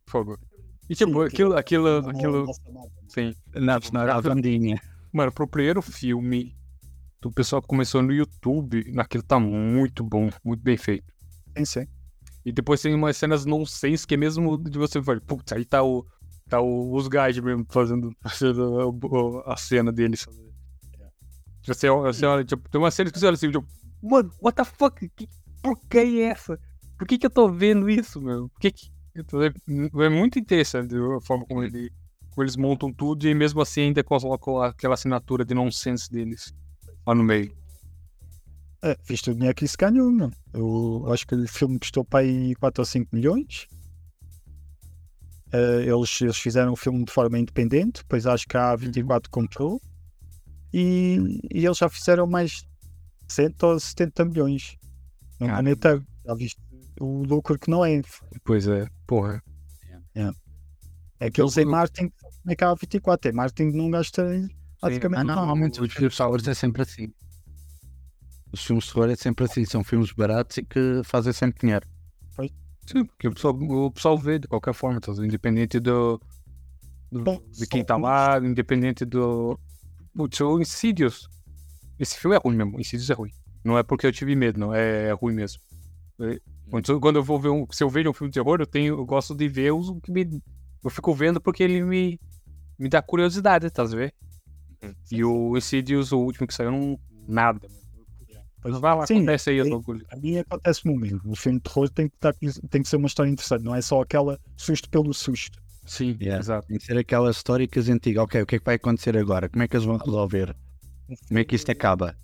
[0.08, 0.36] Fogo.
[0.90, 2.38] E tipo, Sim, aquilo, aquilo, Não- aquilo.
[2.40, 2.90] não passa nada?
[3.08, 3.32] Sim.
[3.54, 4.80] Não, não era a Vandinha.
[5.12, 6.56] Mano, pro primeiro filme
[7.20, 11.12] do pessoal que começou no YouTube, naquilo tá muito bom, muito bem feito.
[11.56, 11.86] Sim, sim.
[12.44, 15.80] E depois tem umas cenas nonsense que é mesmo de você ver, putz, aí tá
[15.84, 16.04] o.
[16.53, 18.62] Tá o, os guys mesmo fazendo, fazendo
[19.07, 20.26] o- a cena deles.
[21.64, 23.66] Você, você olha, tipo, tem uma cena que você olha assim, tipo,
[24.03, 25.09] mano, what the fuck?
[25.16, 25.26] Que
[25.62, 26.61] porcaria é essa?
[26.98, 28.50] Por que que eu tô vendo isso, meu?
[28.50, 28.90] Por que que.
[29.14, 31.90] eu tô- É muito interessante a forma como, ele,
[32.32, 36.53] como eles montam tudo e mesmo assim ainda colocam aquela assinatura de nonsense deles
[37.07, 37.57] lá no meio.
[38.84, 40.30] É, viste o dinheiro que isso ganhou, não?
[40.53, 43.68] Eu acho que o filme custou para aí 4 ou 5 milhões.
[45.53, 49.80] Eh, eles, eles fizeram o filme de forma independente, depois acho que a A24 comprou.
[50.72, 52.66] E, e eles já fizeram mais
[53.28, 54.76] 100 ou 70 milhões
[55.38, 55.59] no Caramba.
[55.61, 56.07] ano inteiro.
[56.24, 56.61] Já viste
[57.00, 58.00] o lucro que não é.
[58.44, 59.42] Pois é, porra.
[61.20, 63.30] É que eles em marketing, como é que a A24?
[63.30, 64.24] Em marketing não gasta
[64.80, 65.40] basicamente Ah, nada.
[65.40, 67.12] normalmente os filmes de é sempre assim.
[68.53, 69.64] Os filmes de terror é sempre assim.
[69.64, 71.86] São filmes baratos e que fazem sempre dinheiro.
[72.86, 75.12] Sim, porque o pessoal, o pessoal vê de qualquer forma, tá?
[75.12, 76.20] independente do,
[77.10, 79.58] do- Bom, de quem tá lá, independente do.
[80.14, 81.28] Putz, o Insidious.
[81.98, 83.30] Esse filme é ruim mesmo, Insidious é ruim.
[83.64, 85.60] Não é porque eu tive medo, não, é, é ruim mesmo.
[86.20, 87.66] É- quando, quando eu vou ver um.
[87.70, 88.94] Se eu vejo um filme de terror, eu tenho.
[88.98, 90.42] Eu gosto de ver os que me.
[90.82, 92.18] Eu fico vendo porque ele me.
[92.78, 94.12] Me dá curiosidade, tá vendo?
[95.12, 96.98] E o Insidious, o último que saiu, não.
[97.28, 97.68] Nada.
[98.64, 99.70] Mas vai lá, Sim, acontece aí os sim.
[99.70, 100.04] bagulhos.
[100.10, 101.20] A mim acontece no mesmo.
[101.26, 102.34] O filme de terror tem que, estar-
[102.70, 105.58] tem que ser uma história interessante, não é só aquela susto pelo susto.
[105.84, 106.38] Sim, Yeah.
[106.40, 106.68] exato.
[106.68, 108.76] Tem que ser aquela história que a gente diga, ok, o que é que vai
[108.76, 109.48] acontecer agora?
[109.48, 110.56] Como é que eles vão resolver?
[111.26, 112.16] Como é que isto acaba?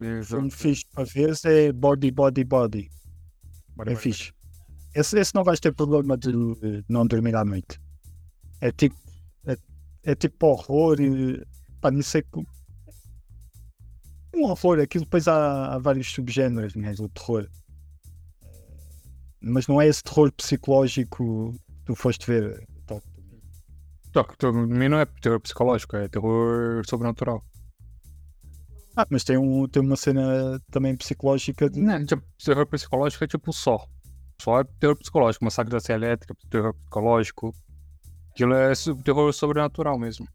[0.00, 0.26] O exato.
[0.26, 2.90] filme fixe para ver é Body, Body, Body.
[3.76, 4.32] Bora, É bora, fixe.
[4.94, 6.32] Esse, esse não vais ter problema de
[6.88, 7.78] não dormir à noite.
[8.60, 8.96] É tipo,
[9.46, 9.56] é,
[10.04, 11.42] é tipo horror e
[11.80, 12.46] pá, não sei como.
[14.34, 17.48] Um horror, aquilo depois há, há vários subgéneros né, do terror.
[19.40, 22.66] Mas não é esse terror psicológico que tu foste ver.
[24.12, 27.44] Toque, to- mim não é terror psicológico, é terror sobrenatural.
[28.96, 31.80] Ah, mas tem, um, tem uma cena também psicológica de.
[31.80, 33.84] Não, tipo, terror psicológico é tipo só.
[34.40, 37.52] Só é terror psicológico, massacre da Serra Elétrica, terror psicológico.
[38.30, 38.72] Aquilo é
[39.04, 40.28] terror sobrenatural mesmo.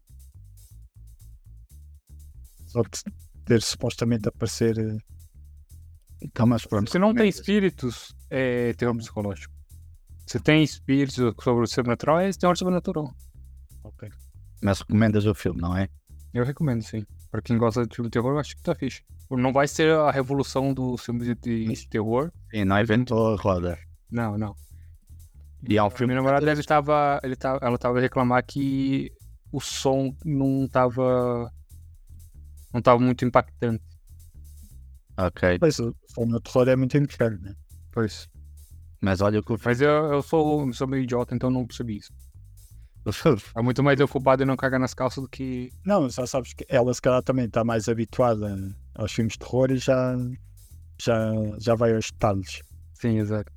[2.66, 3.02] Só de
[3.44, 4.78] ter supostamente aparecer.
[4.78, 4.96] eh,
[6.22, 6.90] Então, mas pronto.
[6.90, 9.52] Se não tem espíritos, é terror psicológico.
[10.26, 13.10] Se tem espíritos sobre o sobrenatural, é terror sobrenatural.
[13.82, 14.08] Ok.
[14.62, 15.88] Mas recomendas o filme, não é?
[16.32, 17.04] Eu recomendo, sim.
[17.30, 19.02] Pra quem gosta de filme de terror, eu acho que tá fixe.
[19.30, 21.34] Não vai ser a revolução dos filmes de,
[21.66, 22.30] de terror.
[22.50, 23.78] Sim, não inventou a roda.
[24.10, 24.54] Não, não.
[25.68, 26.12] E é um filme.
[26.12, 29.10] minha namorada ele tava, ele tava, ela tava a reclamar que
[29.52, 31.50] o som não tava
[32.72, 33.82] não tava muito impactante.
[35.16, 35.58] Ok.
[35.58, 37.54] Pois o filme de terror é muito importante, né?
[37.92, 38.28] Pois.
[39.00, 41.98] Mas olha o que o Mas eu, eu sou, sou meio idiota, então não percebi
[41.98, 42.12] isso.
[43.56, 45.72] É muito mais eu culpado em não cagar nas calças do que.
[45.84, 48.56] Não, já sabes que ela se calhar também está mais habituada
[48.94, 50.16] aos filmes de terror e já,
[51.00, 52.60] já, já vai aos detalhes.
[52.94, 53.50] Sim, exato.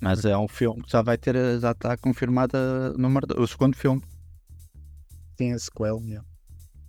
[0.00, 3.76] Mas é um filme que já vai ter, já está confirmada o número, o segundo
[3.76, 4.02] filme.
[5.36, 6.26] Tem a sequel, yeah.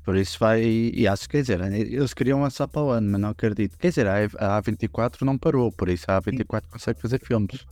[0.03, 3.21] Por isso vai, e acho que, quer dizer, eles queriam lançar para o ano, mas
[3.21, 3.77] não acredito.
[3.77, 4.15] Quer dizer, a
[4.57, 7.65] a A24 não parou, por isso a A24 consegue fazer filmes.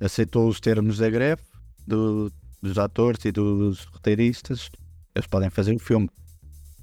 [0.00, 1.42] Aceitou os termos da greve
[1.86, 2.30] do-
[2.62, 4.68] dos atores e dos roteiristas,
[5.14, 6.08] eles podem fazer o filme.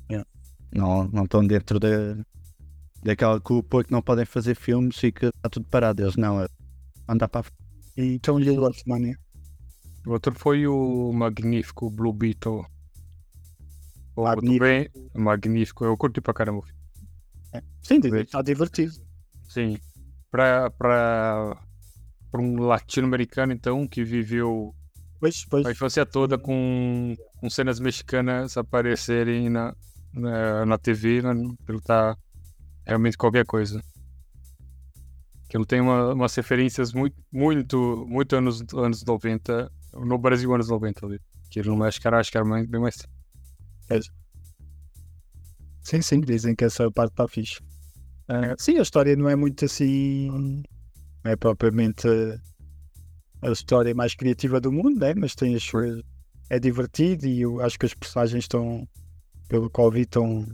[0.10, 0.28] Yeah.
[0.74, 2.18] Não, não estão dentro da,
[3.02, 6.02] daquela culpa que não podem fazer filmes e que está tudo parado.
[6.04, 6.48] Eles não, é
[7.08, 7.52] andar para a.
[8.02, 9.14] E então outro mano.
[10.06, 12.66] O outro foi o magnífico Blue Beetle.
[14.24, 14.64] Magnífico.
[14.64, 15.86] bem magnífico.
[15.86, 16.60] Eu curti pra caramba.
[16.60, 16.80] o filme.
[17.82, 18.94] Sim, está divertido.
[19.48, 19.78] Sim.
[20.32, 21.58] Pra, pra,
[22.32, 24.74] pra um latino-americano, então, que viveu
[25.20, 29.74] Pois, pois, a infância toda com, com cenas mexicanas aparecerem na,
[30.14, 31.32] na, na TV, né,
[31.64, 32.18] aquilo tá
[32.86, 33.82] realmente qualquer coisa.
[35.48, 41.06] Aquilo tem uma, umas referências muito, muito, muito anos, anos 90, no Brasil anos 90
[41.06, 41.20] ali.
[41.50, 42.82] Que no México era, acho que era mais- bem
[43.90, 44.08] mais.
[45.82, 47.60] Sim, sim, dizem que essa parte está fixe.
[48.28, 50.64] Ah, sim, a história não é muito assim.
[51.24, 52.08] Não é propriamente
[53.42, 55.14] a história mais criativa do mundo, né?
[55.16, 56.02] mas tem as suas.
[56.50, 58.88] É divertido e eu acho que os personagens estão,
[59.48, 60.46] pelo que ouvi, estão.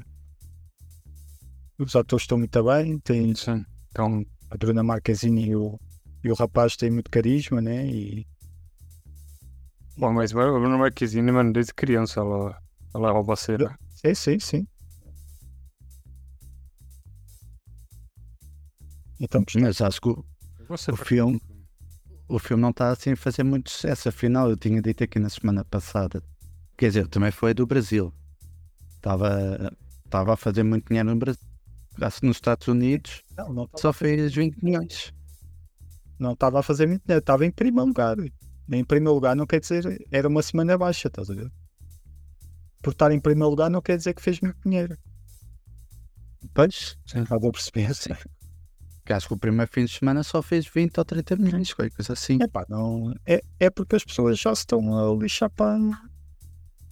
[1.78, 3.00] Os atores estão muito bem.
[3.00, 3.66] Tem Sim.
[3.90, 5.78] Então, a Bruna Marquezine e o,
[6.24, 7.86] e o rapaz têm muito carisma, né?
[7.86, 8.26] E
[9.98, 12.61] bom, mas a Bruna Marquezine, mano, desde criança ela,
[12.94, 13.78] ela é roubaceira.
[13.90, 14.68] sim, sim, sim.
[19.20, 20.26] Então, Mas acho que o,
[20.68, 21.40] o filme,
[22.28, 24.10] o filme não está assim a fazer muito sucesso.
[24.10, 26.24] Afinal, eu tinha dito aqui na semana passada.
[26.76, 28.12] Quer dizer, também foi do Brasil.
[28.96, 29.72] Estava,
[30.04, 31.42] estava a fazer muito dinheiro no Brasil.
[32.02, 35.14] Acho que nos Estados Unidos não, não só fez 20 milhões.
[36.18, 38.18] não estava a fazer muito dinheiro, estava em primeiro lugar.
[38.72, 41.52] Em primeiro lugar não quer dizer, era uma semana baixa, estás a ver?
[42.82, 44.98] Por estar em primeiro lugar não quer dizer que fez muito dinheiro.
[46.54, 47.94] Pois, Estás a perceber?
[47.96, 48.14] Sim.
[49.06, 51.96] que acho que o primeiro fim de semana só fez 20 ou 30 milhões, qualquer
[51.96, 52.38] coisa assim.
[52.42, 55.78] Epá, não, é, é porque as pessoas já se estão a lixar para.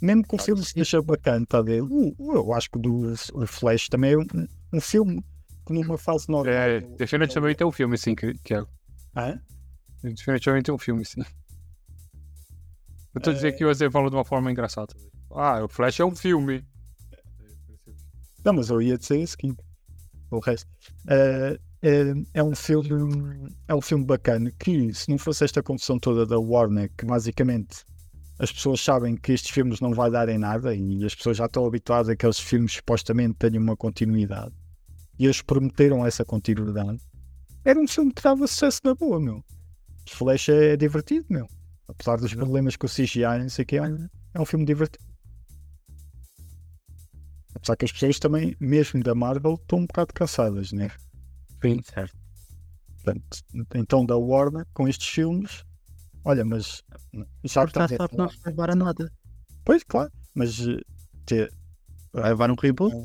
[0.02, 1.82] Mesmo que o filme seja bacana, tá a ver?
[1.84, 4.26] O- o- Eu acho que o do o Flash também é um,
[4.74, 5.22] um filme
[5.66, 6.54] que numa fase normal.
[6.54, 8.64] É, definitivamente é um filme, sim, que, que é.
[9.16, 9.42] Hã?
[10.02, 11.22] Definitivamente é um filme, sim.
[13.14, 14.94] Eu tô dizendo que você falou de uma forma engraçada.
[15.32, 16.64] Ah, o Flash é um filme.
[18.44, 19.54] Não, mas eu ia dizer isso, que
[20.32, 20.70] o resto.
[21.08, 22.90] É, é, é um filme
[23.68, 27.86] é um filme bacana que se não fosse esta confusão toda da Warner, que basicamente
[28.38, 31.46] as pessoas sabem que estes filmes não vai dar em nada e as pessoas já
[31.46, 34.54] estão habituadas a que aqueles filmes supostamente tenham uma continuidade
[35.18, 37.00] e eles prometeram essa continuidade.
[37.66, 39.44] Era um filme que dava sucesso na boa, meu.
[40.08, 41.48] Flash é divertido, meu.
[41.88, 45.09] Apesar dos problemas com o CGI, não sei o que, é um filme divertido.
[47.60, 50.90] Apesar que as pessoas também, mesmo da Marvel, estão um bocado cansadas, né?
[51.62, 52.18] Sim, certo.
[53.04, 53.40] Portanto,
[53.76, 55.64] então da Warner, com estes filmes,
[56.24, 56.84] olha, mas
[57.44, 59.12] já estás a não falar- vai levar a nada.
[59.66, 60.80] Pois, claro, mas eh,
[61.26, 61.50] te-
[62.12, 62.96] Vai levar um reboot.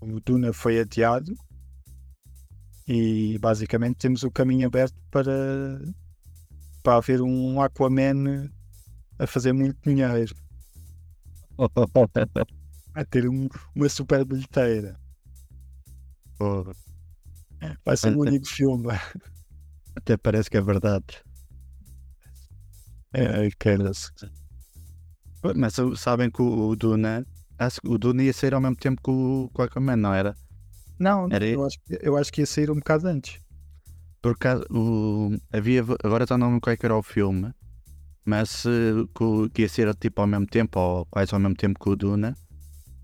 [0.00, 1.34] o Duna foi adiado
[2.86, 5.32] e basicamente temos o caminho aberto para,
[6.82, 8.48] para haver um Aquaman
[9.18, 10.32] a fazer muito dinheiro,
[12.96, 14.98] a ter um- uma super bilheteira.
[17.84, 18.88] Vai ser o Até- único filme.
[19.94, 21.04] Até parece que é verdade.
[23.12, 24.10] É, queira-se.
[25.54, 27.26] Mas o- sabem que o, o Duna.
[27.58, 30.12] acho que o Duna ia sair ao mesmo tempo que o, que o Aquaman, não
[30.12, 30.34] era?
[30.98, 33.40] Não, Era eu acho, que- eu acho que ia sair um bocado antes.
[34.20, 37.52] Por acaso, o, havia, agora já não lembro qual é que era o filme,
[38.24, 41.78] mas eh, que, que ia ser tipo ao mesmo tempo, ou quase ao mesmo tempo
[41.78, 42.34] que o Duna.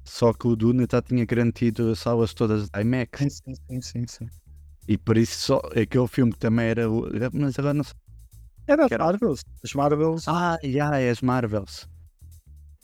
[0.05, 3.20] Só que o Duna já tinha garantido as salas todas da IMAX.
[3.20, 4.26] Sim, sim, sim, sim, sim.
[4.88, 6.82] E por isso só aquele filme que também era.
[7.32, 7.94] Mas agora não sei.
[8.66, 9.40] Era as era- Marvels.
[9.64, 10.28] As Marvels.
[10.28, 11.88] Ah, já, é as Marvels.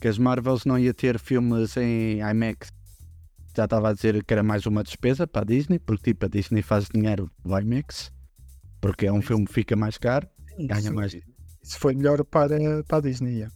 [0.01, 2.69] Que as Marvels não ia ter filmes em IMAX.
[3.55, 6.29] Já estava a dizer que era mais uma despesa para a Disney, porque tipo a
[6.29, 8.11] Disney faz dinheiro no IMAX.
[8.79, 10.25] Porque é um filme que fica mais caro.
[10.57, 11.13] ganha mais.
[11.13, 12.55] Isso foi melhor para,
[12.87, 13.33] para a Disney.
[13.39, 13.53] yeah.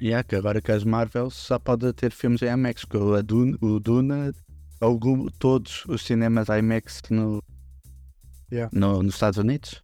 [0.00, 3.22] E é que agora que as Marvels só pode ter filmes em IMAX, que o
[3.22, 4.34] Duna, o Duna
[4.80, 7.42] alugou todos os cinemas IMAX no,
[8.52, 8.70] Yeah.
[8.78, 9.82] no- nos Estados Unidos.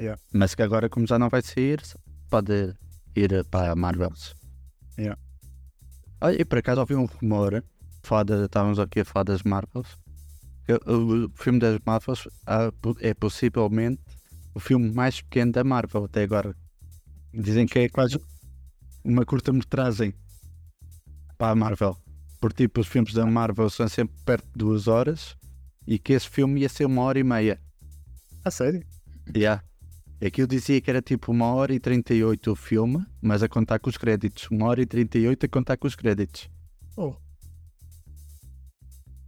[0.00, 0.20] Yeah.
[0.32, 1.80] Mas que agora, como já não vai sair,
[2.28, 2.74] pode
[3.14, 4.34] ir para a Marvels.
[4.98, 5.18] Yeah.
[6.20, 9.96] Olha, e por acaso ouvi um rumor, de- estávamos aqui a falar das Marvels,
[10.64, 14.02] que o, o filme das Marvels ah, é possivelmente
[14.54, 16.54] o filme mais pequeno da Marvel até agora.
[17.32, 18.18] Dizem que é quase
[19.04, 20.14] uma curta-metragem
[21.38, 21.96] para a Marvel.
[22.40, 25.36] Por tipo, os filmes da Marvel são sempre perto de duas horas
[25.86, 27.60] e que esse filme ia ser uma hora e meia.
[28.44, 28.84] A sério?
[29.36, 29.62] Yeah.
[30.24, 33.90] Aquilo dizia que era tipo uma hora e 38 o filme, mas a contar com
[33.90, 34.48] os créditos.
[34.50, 36.48] Uma hora e 38 a contar com os créditos.
[36.96, 37.14] Oh.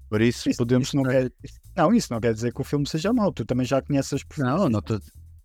[0.09, 0.89] Por isso, Isso, podemos.
[0.89, 1.33] isso não, quer,
[1.77, 3.33] não, isso não quer dizer que o filme seja mau.
[3.33, 5.01] Tu também já conheces as Não, não estou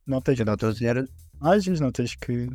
[0.06, 1.10] não tens eu não estou a dizer.
[1.42, 2.48] imagens, não tens que.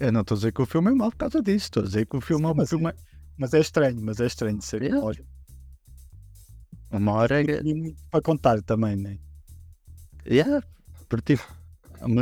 [0.00, 1.66] Eu não estou a dizer que o filme é mau por causa disso.
[1.66, 2.92] Estou a dizer que o filme é Sim, um mas- filme.
[3.36, 4.82] Mas é estranho, mas é estranho de ser.
[4.82, 5.04] Yeah.
[5.04, 5.24] Olha,
[6.90, 7.60] Uma hora é.
[7.62, 9.18] e muito para contar também, né?
[10.26, 10.62] Yeah,
[11.08, 11.42] por tipo.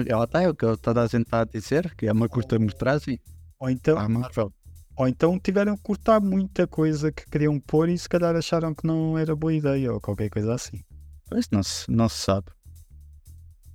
[0.09, 3.19] Ela está, é o que toda a gente está a dizer, que é uma curta-metragem
[3.59, 4.51] Ou então, Marvel.
[4.97, 8.87] ou então tiveram que cortar muita coisa que queriam pôr e se calhar acharam que
[8.87, 10.81] não era boa ideia ou qualquer coisa assim.
[11.29, 12.47] Pois não se, não se sabe.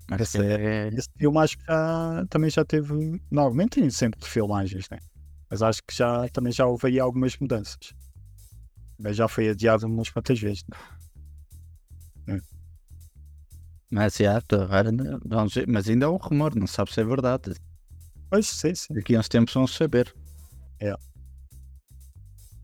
[0.10, 0.88] Mas Esse é.
[0.90, 3.22] Esse filme acho que já, também já teve.
[3.32, 5.00] Normalmente tem sempre filmagens, né?
[5.50, 7.78] Mas acho que já, também já houve aí algumas mudanças.
[9.00, 10.64] Mas já foi adiado umas quantas vezes.
[13.92, 15.68] Mas, já, tô- agora não- vamos ver.
[15.68, 17.54] mas ainda é um rumor, não sabe se é verdade.
[18.30, 18.94] Pois, sim, sim.
[18.94, 20.14] Daqui a uns tempos vamos saber.
[20.80, 20.96] É.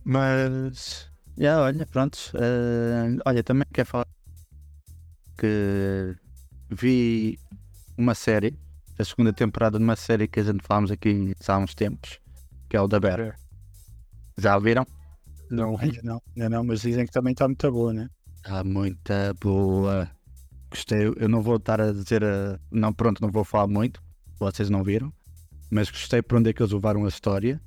[0.03, 2.17] Mas, já, olha, pronto.
[2.35, 4.07] eh, olha, também quero falar
[5.37, 6.15] que
[6.69, 7.39] vi
[7.97, 8.57] uma série,
[8.97, 12.19] a segunda temporada de uma série que a gente falámos aqui há uns tempos,
[12.69, 13.19] que é o da Bear.
[13.19, 13.35] É.
[14.37, 14.85] Já viram?
[15.49, 15.77] Não.
[15.79, 18.09] Ainda não, ainda não, mas dizem que também está muito boa, né?
[18.37, 20.09] Está muita boa.
[20.69, 24.01] Gostei, eu não vou estar a dizer, a- não, pronto, não vou falar muito,
[24.37, 25.11] vocês não viram,
[25.71, 27.61] mas gostei por onde é que eles levaram a história.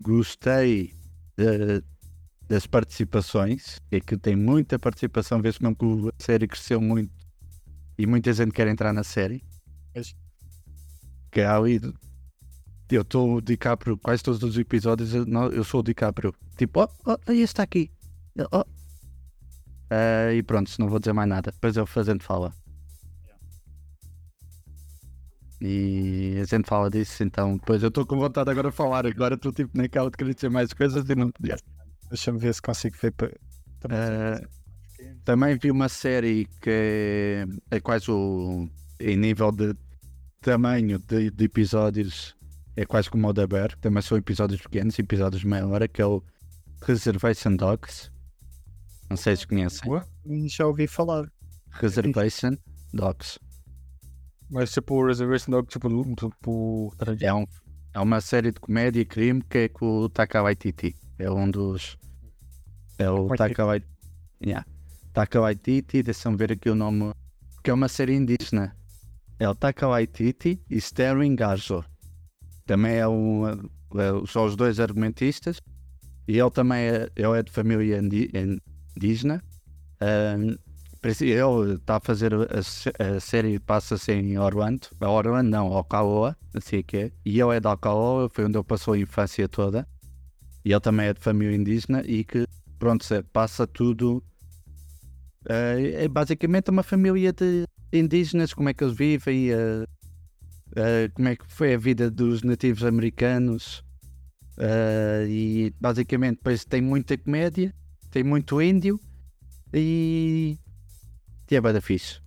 [0.00, 0.94] Gostei
[1.36, 1.82] de-
[2.48, 7.10] das participações, é que tem muita participação, vê-se mesmo que a série cresceu muito
[7.98, 9.42] e muita gente quer entrar na série.
[9.92, 10.14] Pois.
[11.30, 11.80] Que há ali,
[12.90, 16.34] eu estou o DiCaprio, quase todos os episódios, eu, não- eu sou o DiCaprio.
[16.56, 17.90] Tipo, oh, oh, este está aqui.
[18.52, 18.64] Oh,
[19.90, 21.50] ah, e pronto, não vou dizer mais nada.
[21.52, 22.52] Depois eu fazendo fala.
[25.60, 29.06] E a gente fala disso, então depois eu estou com vontade agora de falar.
[29.06, 31.56] Agora estou tipo naquela de querer dizer mais coisas e não podia.
[32.08, 33.12] Deixa-me ver se consigo ver.
[33.12, 33.30] pa-
[33.80, 34.40] Também Ah,
[35.24, 38.68] também vi uma série que é, é quase o.
[39.00, 39.74] Em nível de
[40.40, 42.36] tamanho de, de episódios,
[42.76, 43.76] é quase como o da Bear.
[43.78, 46.22] Também são episódios pequenos, episódios de meia hora, que é o
[46.82, 48.10] Reservation Dogs.
[49.10, 49.90] Não sei se conhecem.
[50.46, 51.30] Já ouvi falar.
[51.70, 52.56] Reservation
[52.92, 53.38] Dogs.
[54.50, 56.94] Mas tipo, Reservation Dog, tipo, tipo.
[57.20, 57.46] É, um,
[57.94, 60.94] é uma série de comédia e crime que é com o Taka Waititi.
[61.18, 61.96] É um dos.
[62.98, 63.28] É o.
[63.34, 63.92] Taka Waititi.
[64.44, 64.66] Yeah.
[65.12, 67.12] Taka Waititi, deixa-me ver aqui o nome.
[67.62, 68.74] Que é uma série indígena.
[69.38, 71.84] É o Taka Waititi e Sterling Garzo.
[72.66, 73.46] Também é um.
[73.48, 75.60] é- são os dois argumentistas.
[76.26, 79.42] E ele também é, ele é de família indígena.
[81.00, 82.36] Parece- Ele está a fazer a,
[83.16, 87.12] a série, passa-se em Orlando, Orlando não, Alcaloa, assim que é.
[87.24, 89.86] E ele é de Alcaloa, foi onde ele passou a infância toda.
[90.64, 92.46] E ele também é de família indígena e que,
[92.78, 94.22] pronto, passa tudo.
[95.48, 99.84] Eh, é basicamente uma família de indígenas, como é que eles vivem, eh,
[100.76, 103.84] eh, como é que foi a vida dos nativos americanos.
[105.28, 107.74] e basicamente depois tem muita comédia,
[108.10, 109.00] tem muito índio
[109.72, 110.58] e
[111.50, 112.18] e é bada fixe.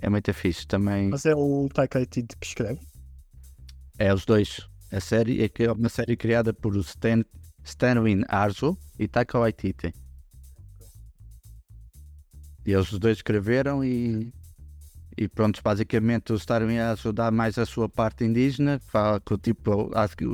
[0.00, 1.10] É muito fixe também.
[1.10, 2.80] Mas é o Taika Waititi que escreve.
[3.98, 4.66] É os dois.
[4.90, 7.22] A série é é uma série criada por Stan,
[7.62, 9.92] Stanley Arzo e Taika Waititi.
[12.66, 14.32] E eles os dois escreveram e,
[15.16, 19.90] e pronto, basicamente o Stanley Arzo dá mais a sua parte indígena, fala que tipo,
[19.94, 20.24] acho que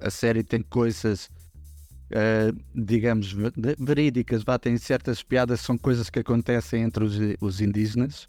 [0.00, 1.30] a série tem coisas
[2.10, 7.60] eh, digamos, ve- verídicas, vá, tem certas piadas, são coisas que acontecem entre os, os
[7.60, 8.28] indígenas,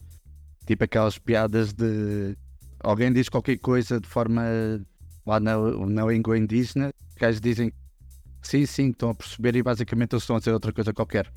[0.67, 2.37] tipo aquelas piadas de
[2.79, 4.43] alguém diz qualquer coisa de forma
[5.25, 5.57] lá na,
[5.87, 7.71] na língua indígena, os gajos dizem
[8.41, 11.31] sim, sim, estão a perceber e basicamente eles estão a dizer outra coisa qualquer.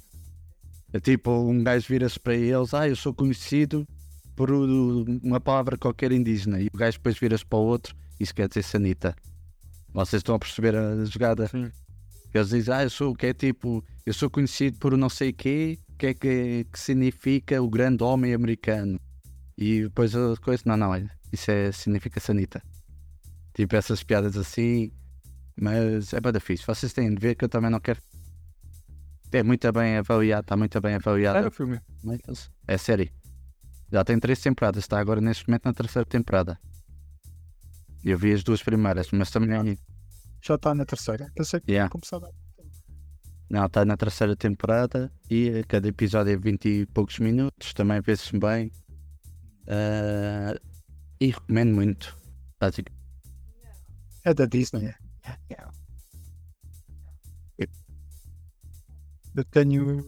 [0.94, 3.84] É tipo, um gajo vira-se para eles, ah, eu sou conhecido
[4.36, 8.32] por o- uma palavra qualquer indígena, e o gajo depois vira-se para o outro, isso
[8.32, 9.12] quer dizer sanita.
[9.92, 11.48] Vocês estão a perceber a jogada?
[11.48, 11.68] Sim.
[12.32, 15.80] Eles dizem, ah, eu sou, que é tipo, eu sou conhecido por não sei quê,
[15.98, 18.96] que é que, que significa o grande homem americano.
[19.58, 22.62] E depois a coisa, não, não, olha, isso é, significa sanita.
[23.52, 24.92] Tipo essas piadas assim,
[25.60, 26.64] mas é bada fixe.
[26.64, 28.00] Vocês têm de ver que eu também não quero.
[29.34, 31.38] É muito bem avaliado, está muito bem avaliado.
[31.38, 31.80] Era o filme.
[32.68, 33.12] É É série.
[33.92, 36.58] Já tem três temporadas, está agora neste momento na terceira temporada.
[38.04, 39.76] Eu vi as duas primeiras, mas também.
[40.40, 41.32] Já está na terceira.
[41.34, 41.88] Pensei que Yeah.
[41.88, 42.32] tinha começado.
[43.50, 48.38] Não, está na terceira temporada e cada episódio é 20 e poucos minutos, também vê-se
[48.38, 48.70] bem.
[49.66, 50.54] Ah,
[51.20, 52.16] e recomendo muito.
[54.24, 54.94] É da Disney.
[59.34, 60.02] Eu tenho,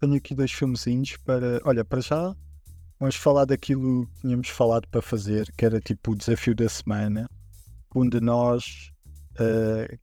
[0.00, 1.60] tenho aqui dois filmezinhos para.
[1.64, 2.34] Olha, para já
[2.98, 7.28] vamos falar daquilo que tínhamos falado para fazer, que era tipo o desafio da semana,
[7.94, 8.90] onde nós
[9.38, 9.98] eh,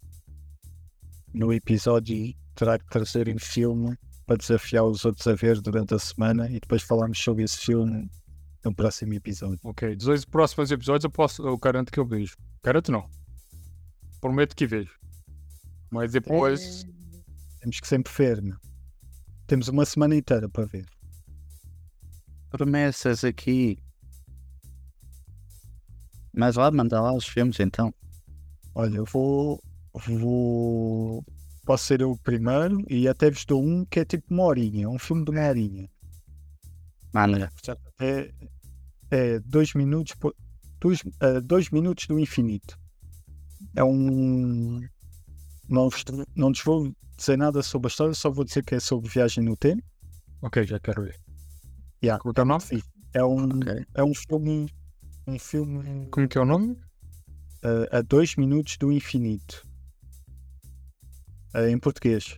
[1.33, 5.99] no episódio terá que trazer um filme para desafiar os outros a ver durante a
[5.99, 8.09] semana e depois falamos sobre esse filme
[8.63, 9.59] no próximo episódio.
[9.63, 11.45] Ok, dos dois próximos episódios eu posso.
[11.45, 12.35] Eu garanto que eu vejo.
[12.63, 13.09] Garanto não.
[14.21, 14.97] Prometo que vejo.
[15.91, 16.85] Mas depois.
[17.63, 18.57] Temos que sempre ver, não?
[19.47, 20.85] Temos uma semana inteira para ver.
[22.49, 23.77] Promessas aqui.
[26.35, 27.93] Mas lá, manda lá os filmes então.
[28.75, 29.63] Olha, eu vou.
[29.93, 31.23] Vou.
[31.65, 34.89] posso ser eu o primeiro e até vos dou um que é tipo uma horinha,
[34.89, 35.89] um filme de uma horinha.
[37.13, 37.47] Mano,
[38.01, 38.29] É,
[39.09, 40.13] é dois minutos,
[40.81, 42.77] dois, ah, dois minutos do infinito.
[43.73, 44.81] É um.
[45.69, 45.89] Não,
[46.35, 49.43] não vos vou dizer nada sobre a história, só vou dizer que é sobre viagem
[49.43, 49.83] no tempo.
[50.41, 51.19] Ok, já quero ver.
[52.03, 52.63] Yeah, Como que é o nome?
[53.13, 53.85] É um, Ok.
[53.95, 54.73] é um filme.
[55.25, 56.77] Um filme Como que é o nome?
[57.63, 59.65] ah, a dois minutos do infinito.
[61.53, 62.37] Ah, em português.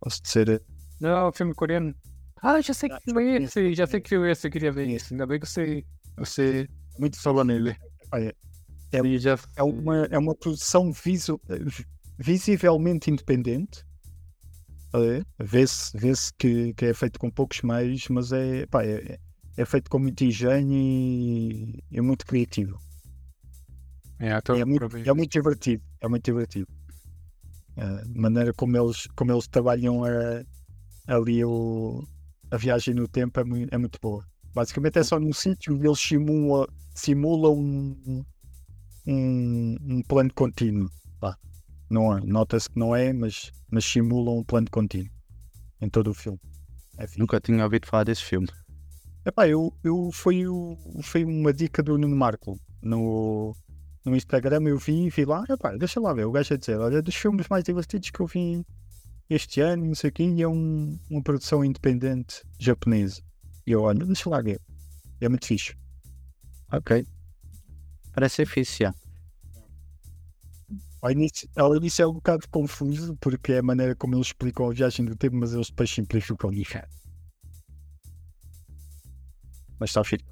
[0.00, 0.62] Posso dizer.
[1.00, 1.94] Não, filme coreano.
[2.40, 4.46] Ah, já sei que Ah, filme é sim, esse, já sei que filme é esse,
[4.46, 4.94] eu queria ver Sim.
[4.94, 5.14] esse.
[5.14, 5.84] Ainda bem que você,
[6.16, 7.76] você Muito falou nele.
[8.12, 8.34] Olha,
[8.96, 9.00] É-
[9.56, 11.40] é uma, é uma produção visu,
[12.18, 13.84] visivelmente independente.
[15.38, 19.18] Vê-se vê que, que é feito com poucos meios, mas é, pá, é,
[19.56, 22.78] é feito com muito engenho e é muito criativo.
[24.20, 25.82] É, então, É muito, é muito divertido.
[26.00, 26.68] É muito divertido.
[27.76, 30.44] A maneira como eles, como eles trabalham a-
[31.08, 32.04] ali o,
[32.50, 34.24] a viagem no tempo é muito, é muito boa.
[34.54, 38.24] Basicamente é só num sítio e eles simulam, simulam um,
[39.06, 40.90] um, um plano contínuo.
[41.20, 41.36] Pá.
[41.90, 45.10] Não é, nota-se que não é, mas, mas simulam um plano contínuo
[45.80, 46.40] em todo o filme.
[46.98, 48.48] É nunca tinha ouvido falar desse filme.
[49.24, 50.44] Epá, eu, eu foi,
[51.02, 53.56] foi uma dica do Nuno Marco no,
[54.04, 54.62] no Instagram.
[54.64, 56.26] Eu vi vi lá, epá, deixa lá ver.
[56.26, 58.64] O gajo a dizer: Olha, dos filmes mais divertidos que eu vi
[59.28, 63.22] este ano, não sei o quê, e é um, uma produção independente japonesa.
[63.66, 64.60] E eu, olha, deixa lá ver.
[65.20, 65.74] É muito fixe.
[66.70, 67.06] Ok.
[68.14, 68.44] Parece.
[71.02, 74.70] Ao início, ao início é um bocado confuso, porque é a maneira como eles explicam
[74.70, 76.78] a viagem do tempo, mas eles depois simplificam isso.
[79.78, 80.24] Mas está fixe.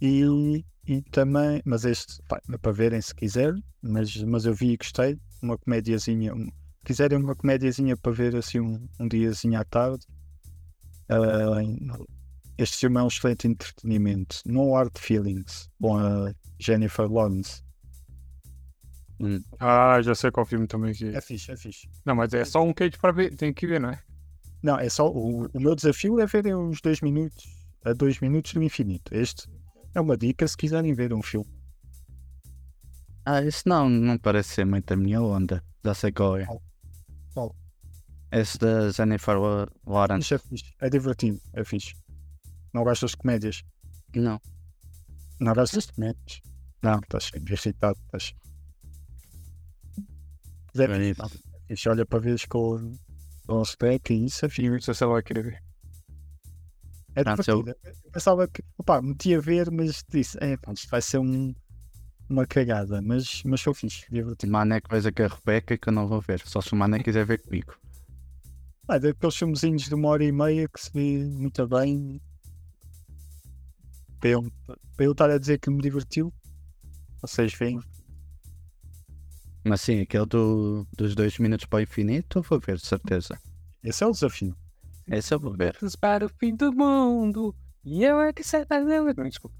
[0.00, 4.72] E, e também, mas este, pá, é para verem se quiserem, mas, mas eu vi
[4.72, 5.18] e gostei.
[5.42, 10.06] Uma comédiazinha, um, se quiserem uma comédiazinha para ver assim um, um diazinho à tarde.
[11.08, 11.60] ah,
[12.56, 14.40] este filme é um excelente entretenimento.
[14.46, 17.62] No Hard Feelings, com a Jennifer Lawrence.
[19.60, 21.06] Ah, já sei qual filme também que...
[21.06, 21.88] É fixe, é fixe.
[22.04, 24.02] Não, mas é só um cage para ver, tem que ver, não é?
[24.62, 25.08] Não, é só.
[25.08, 27.44] O, o meu desafio é verem os dois minutos
[27.84, 29.14] a dois minutos do infinito.
[29.14, 29.46] Este
[29.94, 31.48] é uma dica se quiserem ver um filme.
[33.26, 35.62] Ah, esse não, não parece ser muito a minha onda.
[35.84, 36.46] Já sei qual é.
[36.46, 36.62] Qual?
[37.34, 37.56] Qual?
[38.32, 39.36] Esse da Jennifer
[39.86, 40.22] Lawrence.
[40.22, 40.74] Isto é fixe.
[40.80, 41.94] É divertido, é fixe.
[42.72, 43.62] Não gostas de comédias?
[44.16, 44.40] Não.
[45.38, 46.40] De comédias?
[46.82, 46.98] Não.
[47.00, 47.98] Estás sempre irritado.
[48.06, 48.34] Estás...
[50.76, 51.22] É É isso.
[51.68, 51.88] é fixe.
[51.88, 52.92] Olha para veres com,
[53.48, 54.48] o spec e isso é.
[54.58, 55.62] E não sei se vai querer ver.
[57.16, 57.64] É Pronto, eu-
[58.12, 61.54] pensava que, opá, meti a ver, mas disse, é, pá, isto vai ser um,
[62.28, 64.50] uma cagada, mas, mas foi fixe, divertido.
[64.50, 66.40] O Mané que coisa com a Rebeca que eu não vou ver.
[66.44, 67.74] Só se o Mané quiser ver comigo.
[68.88, 72.20] Ah, daqueles filmezinhos de uma hora e meia que se vê muito bem.
[74.22, 74.50] Eu,
[74.96, 76.32] para eu estar a dizer que me divertiu,
[77.20, 77.80] vocês veem.
[79.64, 83.38] Mas sim, aquele do, dos dois minutos para o infinito eu vou ver, de certeza.
[83.82, 84.56] Esse é o desafio.
[85.06, 85.76] Esse eu vou ver.
[86.00, 87.54] Para o fim do mundo.
[87.84, 89.00] E eu é que sei fazer.
[89.00, 89.56] Não, desculpa.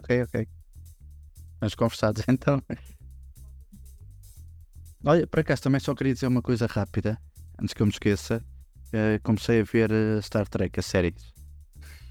[0.00, 0.48] Ok, ok.
[1.60, 2.62] Vamos conversados então.
[5.04, 7.18] Olha, por acaso também só queria dizer uma coisa rápida,
[7.60, 8.44] antes que eu me esqueça.
[8.92, 11.14] Eh, comecei a ver eh, Star Trek, a série.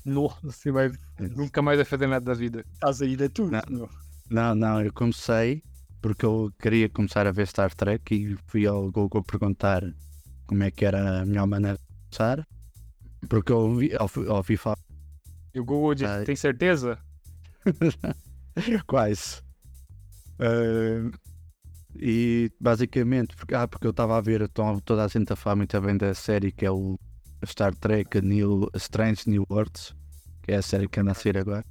[0.05, 0.91] Nossa, você vai...
[1.35, 2.63] nunca mais vai fazer nada da vida.
[2.73, 3.51] Estás a ir a tudo.
[3.69, 3.89] Não.
[4.29, 5.63] Não, não, eu comecei
[6.05, 9.81] porque eu queria começar a ver Star Trek e fui ao Google perguntar
[10.45, 12.47] como é que era a melhor maneira de começar.
[13.27, 13.91] Porque eu ouvi,
[14.29, 14.77] ouvi, falar
[15.51, 16.23] E o Google disse, Ai.
[16.23, 16.99] tem certeza?
[18.85, 19.41] quase.
[20.37, 21.09] Eh,
[21.95, 25.55] e basicamente, porque, ah, porque eu estava a ver, então, toda a gente a falar
[25.55, 26.99] muito bem da série que é o
[27.45, 29.93] Star Trek New, Strange New Worlds,
[30.43, 31.63] que é a série que anda a ser agora.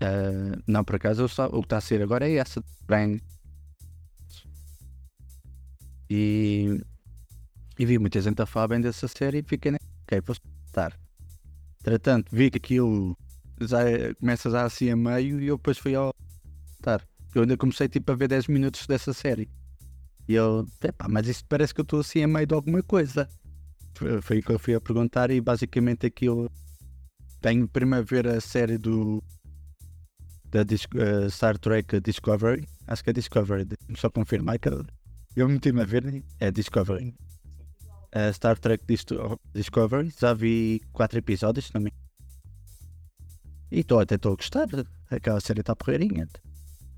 [0.00, 2.62] Eh, não, por acaso, só- o que está a ser agora é essa.
[6.08, 6.80] E,
[7.78, 10.36] e vi muita gente a falar bem dessa série e fiquei, né, ok, vou
[10.66, 10.98] estar.
[11.80, 13.16] Entretanto, vi que aquilo
[13.60, 16.14] já é- começa já assim a meio e eu depois fui ao
[16.72, 17.06] estar.
[17.34, 19.48] Eu ainda comecei tipo a ver 10 minutos dessa série.
[20.28, 20.66] E eu,
[21.08, 23.28] mas isto parece que eu estou assim a meio de alguma coisa.
[24.22, 26.50] Foi o que eu fui a perguntar e basicamente aquilo
[27.40, 29.22] tenho primeiro a ver a série do
[30.50, 32.66] da eh, Star Trek Discovery.
[32.86, 33.66] Acho que é Discovery,
[33.96, 34.84] só confirmar que eu-
[35.36, 37.14] eu meti-me a ver, é Discovery.
[38.12, 39.04] A Star Trek Dis-
[39.54, 41.92] Discovery, já vi 4 episódios também.
[43.70, 44.66] E estou até estou a gostar.
[45.10, 46.26] Aquela série está porreirinha.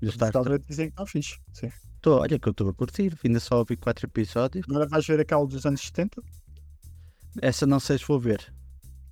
[0.01, 1.37] E a dizer que está fixe.
[1.53, 1.69] Sim.
[2.01, 4.65] Tô, olha que eu estou a curtir, ainda só ouvi quatro episódios.
[4.67, 6.21] Agora vais ver aquela dos anos 70?
[7.41, 8.53] Essa não sei se vou ver.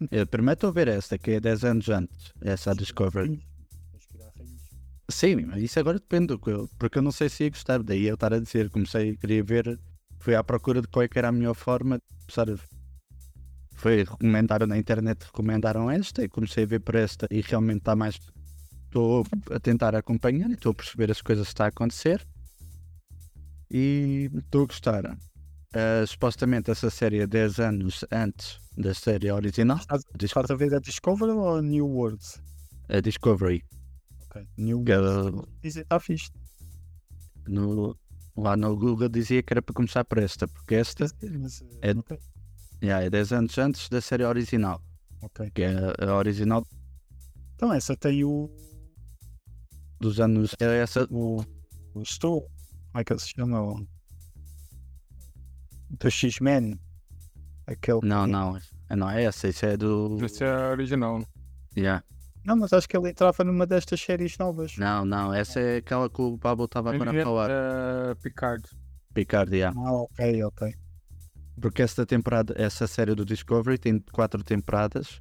[0.10, 2.34] Eu primeiro estou a ver esta, que é 10 anos antes.
[2.42, 3.40] Essa a Discovery.
[5.10, 6.52] Sim, mas isso agora depende do que.
[6.80, 7.84] Porque eu não sei se ia gostar.
[7.84, 9.80] Daí eu estar a dizer, comecei, queria ver,
[10.20, 12.00] fui à procura de qual é era a melhor forma.
[13.74, 17.96] Foi, recomendaram na internet, recomendaram esta e comecei a ver por esta e realmente está
[17.96, 18.20] mais.
[18.86, 22.26] Estou a tentar acompanhar e estou a perceber as coisas que está a acontecer
[23.70, 25.18] e estou a gostar.
[25.74, 30.04] Ah, supostamente essa série é 10 anos antes da série original, Estás,
[30.52, 32.22] a ver a Discovery ou a New World?
[32.90, 33.64] a Discovery.
[34.26, 34.46] Ok.
[34.58, 35.48] New Que, World.
[35.64, 36.30] ah, está fixe.
[37.48, 37.96] no,
[38.36, 41.06] lá no Google dizia que era para começar por esta, porque esta
[41.40, 42.20] Mas, É- ok.
[42.82, 44.82] já, é 10 anos antes da série original,
[45.22, 45.52] ok.
[45.52, 45.74] que é
[46.06, 46.66] a original
[47.56, 48.50] Então essa tem o.
[50.02, 50.54] dos anos.
[50.60, 51.08] É essa.
[51.12, 51.46] o,
[51.94, 52.42] o Stu.
[52.92, 53.86] Como é que se chama?
[56.00, 56.80] Do X-Men.
[57.68, 58.00] Aquele.
[58.04, 58.58] Não, não,
[58.90, 60.18] não é essa, isso é do.
[60.24, 61.24] Esse é original.
[61.78, 62.04] Yeah.
[62.44, 64.76] Não, mas acho que ele entrava numa destas séries novas.
[64.78, 67.50] Não, não, essa é aquela que o Pablo estava agora a falar.
[67.52, 68.64] É, Picard.
[69.14, 69.80] Picard, yeah.
[69.80, 70.74] Ah, ok, ok.
[71.60, 75.20] Porque esta temporada, essa série do Discovery tem quatro temporadas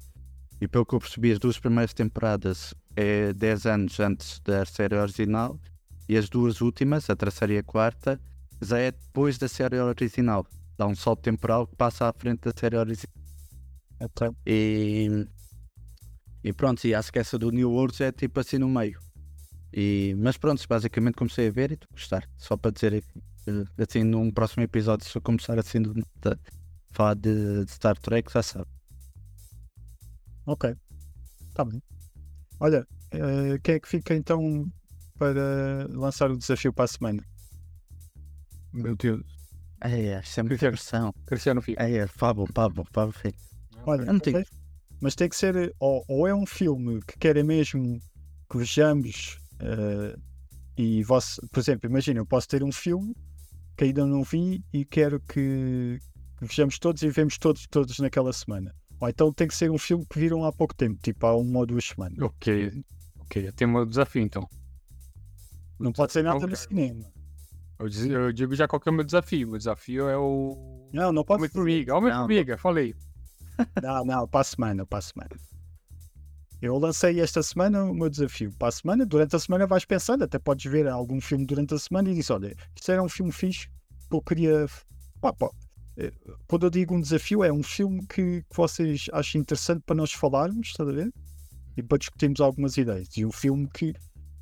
[0.61, 4.95] e pelo que eu percebi, as duas primeiras temporadas é 10 anos antes da série
[4.95, 5.59] original
[6.07, 8.19] e as duas últimas, a terceira e a quarta,
[8.61, 10.45] já é depois da série original.
[10.81, 13.13] Dá um salto temporal que passa à frente da série original.
[14.47, 15.27] E,
[16.43, 18.99] e pronto, e acho que essa do New World é tipo assim no meio.
[19.71, 22.29] E, mas pronto, basicamente comecei a ver e estou a gostar.
[22.35, 23.03] Só para dizer
[23.77, 26.03] assim, num próximo episódio, se eu começar assim de, de
[26.89, 28.65] falar de, de Star Trek, já sabe.
[30.47, 30.75] ok.
[31.49, 31.79] Está bem.
[32.59, 34.65] Olha, eh, quem é que fica então
[35.15, 37.23] para lançar o desafio para a semana?
[38.73, 39.40] Meu Deus.
[39.83, 41.11] É, é, isso é muita Cristiano.
[41.11, 41.25] pressão.
[41.25, 41.83] Cristiano fica.
[41.83, 43.35] É, é, Pablo, Pablo, Pablo, filho.
[43.85, 44.43] Olha, não ok.
[45.01, 47.99] mas tem que ser ou, ou é um filme que querem mesmo
[48.49, 50.15] que vejamos eh,
[50.77, 53.15] e você, por exemplo, imagina, eu posso ter um filme
[53.75, 55.97] que ainda não vi e quero que,
[56.37, 58.75] que vejamos todos e vemos todos, todos naquela semana.
[58.99, 61.59] Ou então tem que ser um filme que viram há pouco tempo, tipo há uma
[61.59, 62.19] ou duas semanas.
[62.19, 62.83] Ok.
[63.19, 64.47] Ok, tem um desafio então.
[65.79, 66.49] Não pode ser nada Ok.
[66.49, 67.11] no cinema.
[67.81, 69.51] Eu, digo já qual que é o meu desafio.
[69.51, 70.89] O desafio é o.
[70.93, 71.95] Não, não pode Homem-Formiga.
[71.95, 72.93] Homem-Formiga, falei.
[73.81, 75.29] Não, não, para a semana, para a semana.
[76.61, 78.51] Eu lancei esta semana o meu desafio.
[78.57, 81.79] Para a semana, durante a semana vais pensando, até podes ver algum filme durante a
[81.79, 83.67] semana e dizes, olha, isto era um filme fixe
[84.09, 84.65] que eu queria.
[85.19, 85.49] Pá, pá.
[85.97, 86.11] Eh,
[86.47, 90.11] Quando eu digo um desafio, é um filme que, que vocês achem interessante para nós
[90.13, 91.11] falarmos, estás a ver?
[91.75, 93.09] E para discutirmos algumas ideias.
[93.17, 93.93] E um filme que,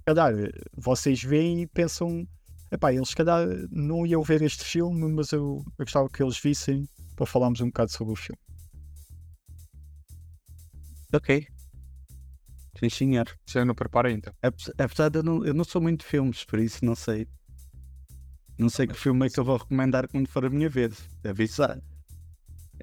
[0.06, 2.28] calhar, eh, vocês veem e pensam,
[2.72, 6.40] epá, eles se calhar não iam ver este filme, mas eu, eu gostava que eles
[6.40, 8.40] vissem para falarmos um bocado sobre o filme.
[11.14, 11.30] Ok.
[12.80, 13.28] Sim, senhor.
[13.46, 14.34] Você não prepara então.
[14.42, 17.28] Apes- Apesar de eu não, eu não sou muito de filmes, por isso não sei.
[18.60, 21.10] Não sei que filme é que eu vou recomendar quando for a minha vez.
[21.26, 21.82] Avisar.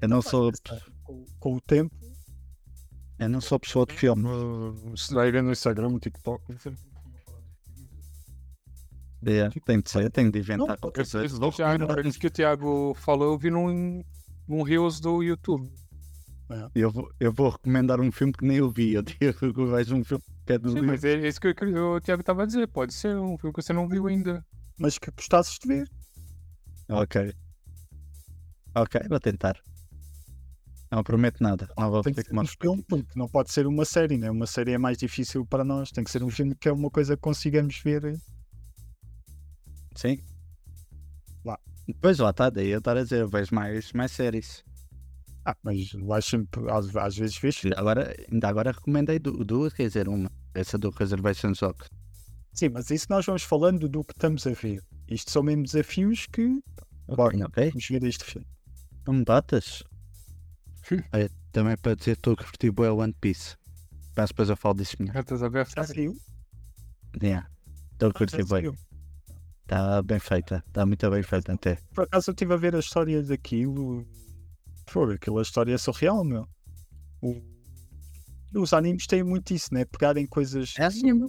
[0.01, 0.51] Eu não sou,
[1.03, 1.95] com, com o tempo.
[3.19, 4.23] eu não sou pessoa de filme.
[4.91, 6.43] Você vai ver no Instagram, no TikTok.
[9.25, 11.25] É, tem de ser, tem de inventar Não, qualquer Isso, coisa.
[11.25, 14.03] isso, isso que o Thiago falou, eu vi num,
[14.47, 15.69] num Reels do YouTube.
[16.73, 18.93] Eu, vou, eu vou recomendar um filme que nem eu vi.
[18.93, 21.47] Eu digo que eu vejo um filme que é do Sim, mas é isso que
[21.49, 22.67] o o Thiago estava a dizer.
[22.67, 24.45] Pode ser um filme que você não viu ainda.
[24.79, 25.89] Mas que gostasses de ver.
[26.89, 27.33] Ok.
[28.75, 29.59] Ok, vou tentar.
[30.89, 31.67] Não prometo nada.
[31.77, 34.17] Não vou Tem que ter ser que um filme, porque não pode ser uma série,
[34.17, 34.31] né?
[34.31, 35.91] Uma série é mais difícil para nós.
[35.91, 38.15] Tem que ser um filme que é uma coisa que consigamos ver.
[39.97, 40.19] Sim.
[41.43, 41.59] Lá.
[41.87, 44.63] Depois lá está, daí eu estar a dizer, eu vejo mais, mais séries.
[45.45, 47.61] Ah, mas vais sempre, às, às vezes vês.
[47.75, 50.29] Agora, ainda agora recomendei du- duas, quer dizer, uma.
[50.53, 51.89] Essa do Reservation Dogs.
[52.53, 54.83] Sim, mas isso nós vamos falando do que estamos a ver.
[55.07, 56.59] Isto são mesmo desafios que
[57.07, 57.69] Ok, ok.
[57.69, 58.47] vamos ver este filme.
[59.05, 59.83] Não me batas.
[61.13, 63.55] Olha, também para dizer que estou a curtir bué One Piece.
[64.17, 65.23] Mas depois eu falo disso melhor.
[65.75, 66.13] Já saiu?
[67.21, 67.47] Yeah.
[67.93, 68.63] Estou a curtir bué.
[69.67, 70.63] Está bem feita.
[70.65, 71.77] Está muito bem feita até.
[71.93, 74.07] Por acaso eu estive a ver a história daquilo.
[74.91, 76.47] Pô, aquela história é surreal, meu.
[77.21, 77.41] O-
[78.55, 79.83] Os animes têm muito isso, né?
[79.83, 80.73] Pegarem coisas.
[80.79, 81.27] É anime.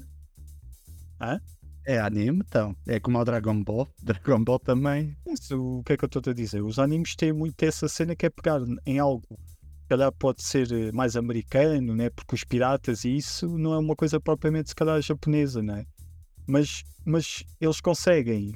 [1.21, 1.41] Hã?
[1.85, 2.77] É anime, então.
[2.87, 3.89] É como o Dragon Ball.
[4.01, 5.17] Dragon Ball também.
[5.27, 6.63] Isso, o que é que eu estou a dizer?
[6.63, 9.27] Os animes têm muito essa cena que é pegar em algo.
[9.83, 12.09] Se calhar pode ser eh, mais americano, né?
[12.11, 15.85] Porque os piratas e isso não é uma coisa propriamente, se calhar, japonesa, né?
[16.49, 18.55] Mas, mas eles conseguem,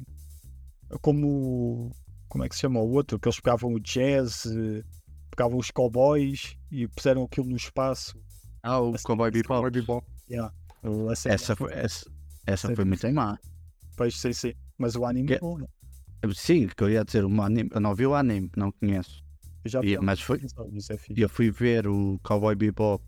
[1.01, 1.91] como,
[2.27, 3.19] como é que se chama o outro?
[3.19, 4.83] Que eles pegavam o jazz, eh,
[5.29, 8.17] pegavam os cowboys e puseram aquilo no espaço.
[8.61, 9.47] Ah, o Assim, Cowboy Bebop.
[9.47, 10.07] Cowboy Bebop.
[10.29, 10.53] Yeah.
[11.09, 12.11] A série Essa foi, essa,
[12.47, 13.37] essa foi muito má.
[13.95, 14.53] Pois, sim, sim.
[14.77, 15.67] Mas o anime Que- é bom, né?
[16.33, 19.21] Sim, que eu ia dizer, um anime, eu não vi o anime, não conheço.
[19.65, 23.03] Eu já E- vi mas foi- é E eu fui ver o Cowboy Bebop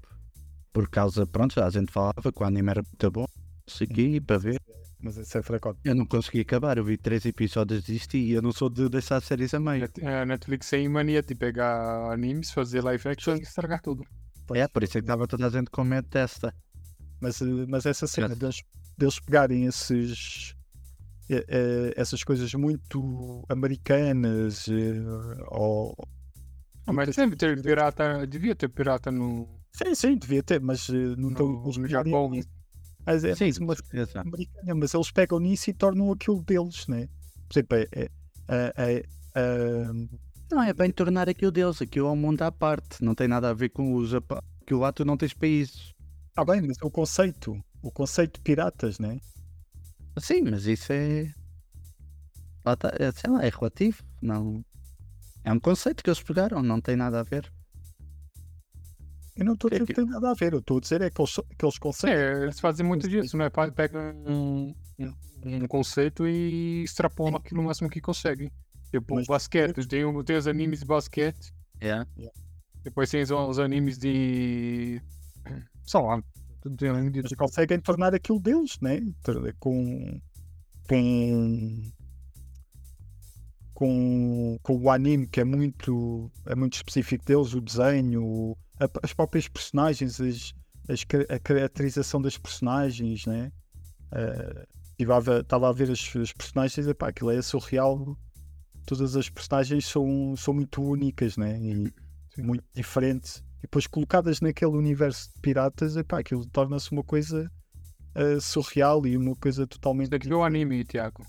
[0.74, 3.26] por causa, pronto, já a gente falava que o anime era muito bom.
[3.68, 4.62] Segui para ver.
[5.02, 5.80] Mas esse é fracote.
[5.84, 9.22] Eu não consegui acabar, eu vi três episódios disto e eu não sou de deixar
[9.22, 9.88] séries a meio.
[10.04, 14.04] A Netflix tem mania de pegar animes, fazer live action e estragar tudo.
[14.54, 16.54] É, por isso é que estava toda a gente com medo desta.
[17.22, 18.62] Mas, eh, mas essa cena Já- deles,
[18.98, 20.56] deles pegarem esses,
[21.30, 25.02] eh, eh, essas coisas muito americanas eh,
[25.50, 25.96] ou.
[26.88, 31.16] Ah, mas deve ter pirata, devia ter pirata no, Sim, sim, devia ter, mas eh,
[31.18, 31.48] não estão.
[31.48, 32.32] no, no Japão.
[33.06, 33.52] Mas é Sim,
[33.94, 34.28] exato.
[34.28, 37.08] americana, mas eles pegam nisso e tornam aquilo deles, né?
[37.48, 38.10] Por exemplo, é, é,
[38.48, 39.84] é, é,
[40.52, 43.50] Não, é bem tornar aquilo deles, aquilo é um mundo à parte, não tem nada
[43.50, 44.40] a ver com o Japão.
[44.62, 45.94] Aquilo lá tu não tens países.
[46.36, 49.20] ah, bem, mas o conceito, o conceito de piratas, né?
[50.18, 51.32] Sim, mas isso é.
[52.64, 54.04] tá- é, sei lá, é relativo.
[54.22, 54.64] Não.
[55.44, 57.52] É um conceito que eles pegaram, não tem nada a ver.
[59.38, 60.80] Eu não estou a É dizer que que- tem nada a ver, eu estou a
[60.80, 62.16] dizer é que eles, que eles conseguem.
[62.16, 63.50] É, eles fazem muito disso, né?
[63.76, 64.74] Pegam um,
[65.44, 68.50] um- conceito e extrapolam aquilo o máximo que conseguem.
[68.92, 72.06] Tipo, Mas- basquete, tem, um- tem os animes de basquete, É.
[72.82, 75.02] depois tem os, os animes de.
[75.86, 76.24] sei lá.
[76.66, 79.00] Anime de- Mas conseguem tornar aquilo deles, né?
[79.60, 80.20] Com.
[80.88, 81.82] Com.
[83.74, 88.90] Com, com o anime que é muito, é muito específico deles, o desenho, o- a-
[89.04, 90.54] as próprias personagens, as,
[90.90, 93.52] as a caracterização das personagens, né?
[94.12, 94.68] Eh,
[94.98, 98.18] Estava a ver, as, as personagens, epá, aquilo é surreal.
[98.86, 101.60] Todas as personagens são, são muito únicas, né?
[101.60, 101.92] E
[102.42, 103.44] muito diferentes.
[103.60, 107.52] E depois colocadas naquele universo de piratas, epá, aquilo torna-se uma coisa
[108.14, 110.12] eh, surreal e uma coisa totalmente.
[110.12, 111.26] Tem que ver o anime, Tiago.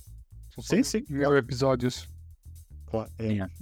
[0.60, 1.02] Sim, sim.
[1.08, 2.08] Mil episódios.
[2.86, 3.26] Claro, é.
[3.32, 3.52] Yeah.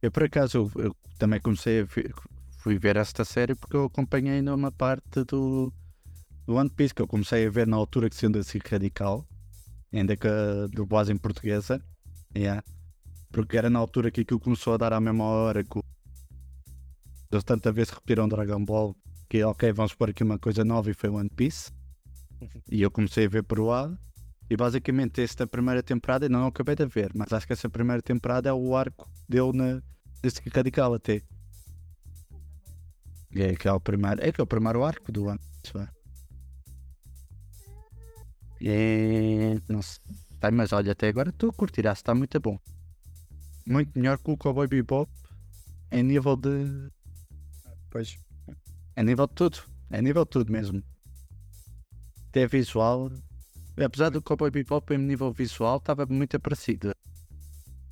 [0.00, 2.14] Eu por acaso eu, eu também comecei a ver,
[2.66, 5.72] fui ver esta série porque eu acompanhei numa parte do,
[6.44, 9.24] do One Piece que eu comecei a ver na altura que sendo assim radical,
[9.92, 11.80] ainda que a dublagem portuguesa,
[12.36, 12.64] yeah.
[13.30, 15.78] porque era na altura que aquilo começou a dar à mesma hora que
[17.30, 18.96] eles tanta vez repetiram Dragon Ball
[19.28, 21.70] que ok, vamos pôr aqui uma coisa nova e foi One Piece
[22.68, 23.96] e eu comecei a ver por lá
[24.50, 28.02] e basicamente esta primeira temporada ainda não acabei de ver, mas acho que essa primeira
[28.02, 29.80] temporada é o arco dele na
[30.20, 31.22] desse radical até.
[33.38, 35.40] É que é o primeiro, é o primeiro arco do ano.
[35.72, 35.88] vá.
[38.62, 40.00] É, não sei,
[40.52, 42.58] mas olha, até agora estou a curtir, está muito bom.
[43.66, 45.10] Muito melhor que o Cowboy Bebop
[45.90, 46.90] em nível de.
[47.90, 48.16] Pois,
[48.94, 49.58] É nível de tudo.
[49.90, 50.82] É nível de tudo mesmo.
[52.28, 53.10] Até visual.
[53.76, 56.94] Apesar do Cowboy Bebop em nível visual estava muito parecido.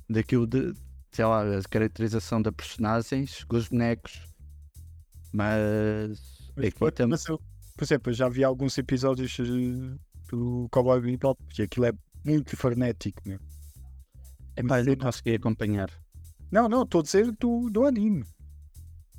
[0.09, 0.73] Daquilo de,
[1.11, 4.34] sei lá, a caracterização da personagens, os bonecos.
[5.35, 6.51] Mas.
[6.55, 7.39] mas, aqui tam- mas eu,
[7.75, 9.97] por exemplo, já vi alguns episódios eh,
[10.29, 11.93] do Cowboy Bebop e aquilo é
[12.23, 13.39] muito frenético, meu.
[14.55, 15.89] Epá, eu não consegui acompanhar.
[16.51, 18.23] Não, não, estou a dizer do, do anime.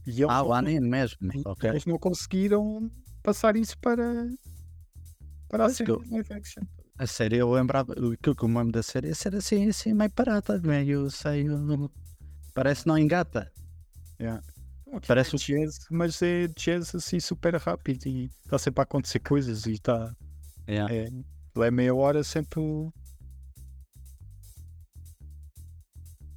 [0.07, 1.19] E Ah, o anime mesmo.
[1.45, 1.69] Ok.
[1.69, 2.91] eles não conseguiram
[3.23, 4.29] passar isso para,
[5.49, 6.63] para a série que live action.
[6.99, 7.93] A série, eu lembrava.
[7.93, 11.45] Aquilo que eu me lembro da série era assim, assim meio parada, meio sei.
[12.55, 13.53] Parece não engata.
[15.07, 19.19] Parece é o- jazz, mas é jazz assim super rápido e está sempre a acontecer
[19.21, 20.15] coisas e está.
[20.69, 20.93] Yeah.
[20.95, 21.09] É,
[21.65, 22.61] é meia hora sempre.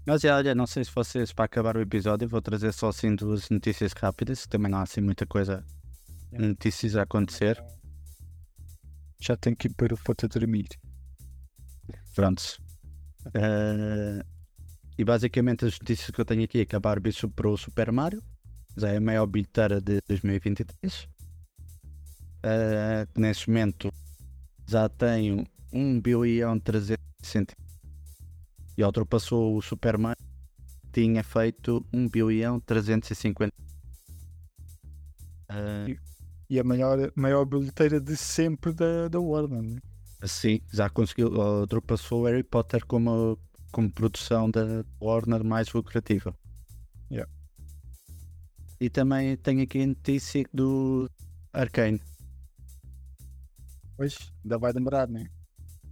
[0.06, 3.16] Mas já, olha, não sei se vocês para acabar o episódio vou trazer só assim
[3.16, 5.64] duas notícias rápidas, que também não há assim muita coisa,
[6.32, 7.64] notícias a acontecer.
[9.22, 10.68] Já tenho que ir para o foto dormir.
[12.16, 12.60] Prontos.
[13.34, 14.24] Eh,
[14.98, 17.92] e basicamente as notícias que eu tenho aqui é que a Barbie superou o Super
[17.92, 18.24] Mario,
[18.80, 21.08] já é a maior bilheteira de 2023.
[22.44, 23.92] Eh, que neste momento
[24.68, 27.54] já tem 1 bilhão 360
[28.78, 30.18] e ultrapassou o Super Mario
[30.94, 33.54] que tinha feito 1 bilhão 350
[35.52, 35.98] Eh,
[36.50, 39.62] E a maior, maior bilheteira de sempre da, da Warner.
[39.62, 39.80] né?
[40.26, 43.38] Sim, já conseguiu, ultrapassou o Harry Potter como,
[43.72, 46.36] como produção da Warner mais lucrativa.
[48.80, 51.10] E também tenho aqui a notícia do
[51.52, 52.02] Arcane.
[53.98, 55.28] Pois, ainda vai demorar, né?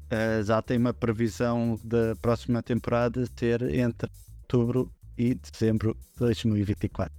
[0.06, 4.10] Uh, já tem uma previsão da próxima temporada ter entre
[4.42, 7.14] outubro e dezembro de 2024.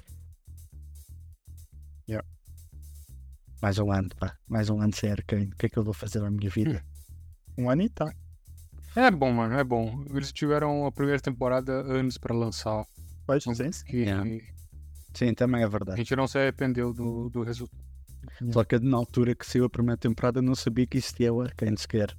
[2.08, 2.26] Yeah.
[3.60, 4.38] Mais um ano, pá.
[4.48, 5.50] Mais um ano sem Arcane.
[5.52, 6.82] O que é que eu vou fazer na minha vida?
[7.58, 8.10] Um ano e tá.
[8.96, 10.02] É bom, mano, é bom.
[10.14, 12.86] Eles tiveram a primeira temporada anos pra lançar.
[13.26, 13.70] Pois, Não sim.
[13.84, 14.57] Que Yeah.
[15.14, 15.98] Sim, também é a verdade.
[15.98, 17.82] gente não se arrependeu do, do resultado.
[18.52, 21.76] Só que na altura que saiu a primeira temporada não sabia que existia o Arcane
[21.78, 22.16] sequer.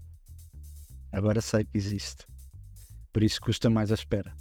[1.12, 2.26] Agora sei que existe.
[3.14, 4.34] Por isso custa mais a espera.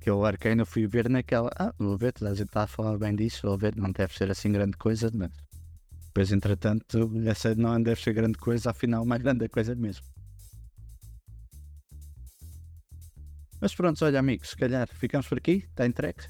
[0.00, 1.50] Que o Arcane eu fui ver naquela.
[1.58, 4.14] Ah, vou ver, toda a gente está a falar bem disso, vou ver, não deve
[4.14, 5.30] ser assim grande coisa, mas
[6.06, 10.04] depois entretanto, essa não deve ser grande coisa, afinal, mais grande coisa mesmo.
[13.60, 16.24] Mas pronto, olha amigos, se calhar ficamos por aqui, está entregue.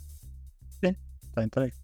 [1.33, 1.75] Está entregue.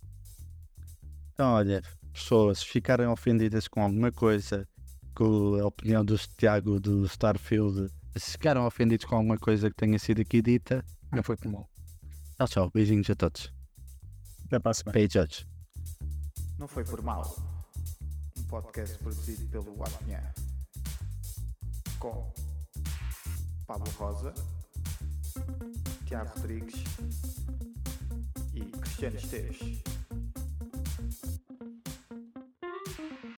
[1.32, 4.68] Então, olha, pessoas, se ficarem ofendidas com alguma coisa,
[5.14, 9.98] com a opinião do Tiago do Starfield, se ficaram ofendidos com alguma coisa que tenha
[9.98, 11.66] sido aqui dita, Não foi por mal.
[12.36, 13.50] tchau, tchau, beijinhos a todos.
[14.52, 14.92] Até a semana.
[14.92, 15.46] Beijos.
[16.58, 17.34] Não foi por mal.
[18.36, 20.34] Um podcast produzido pelo Apinha.
[21.98, 22.30] Com
[23.66, 24.34] Pablo Rosa,
[26.04, 26.84] Tiago Rodrigues
[28.98, 29.87] e Cristiano Esteves.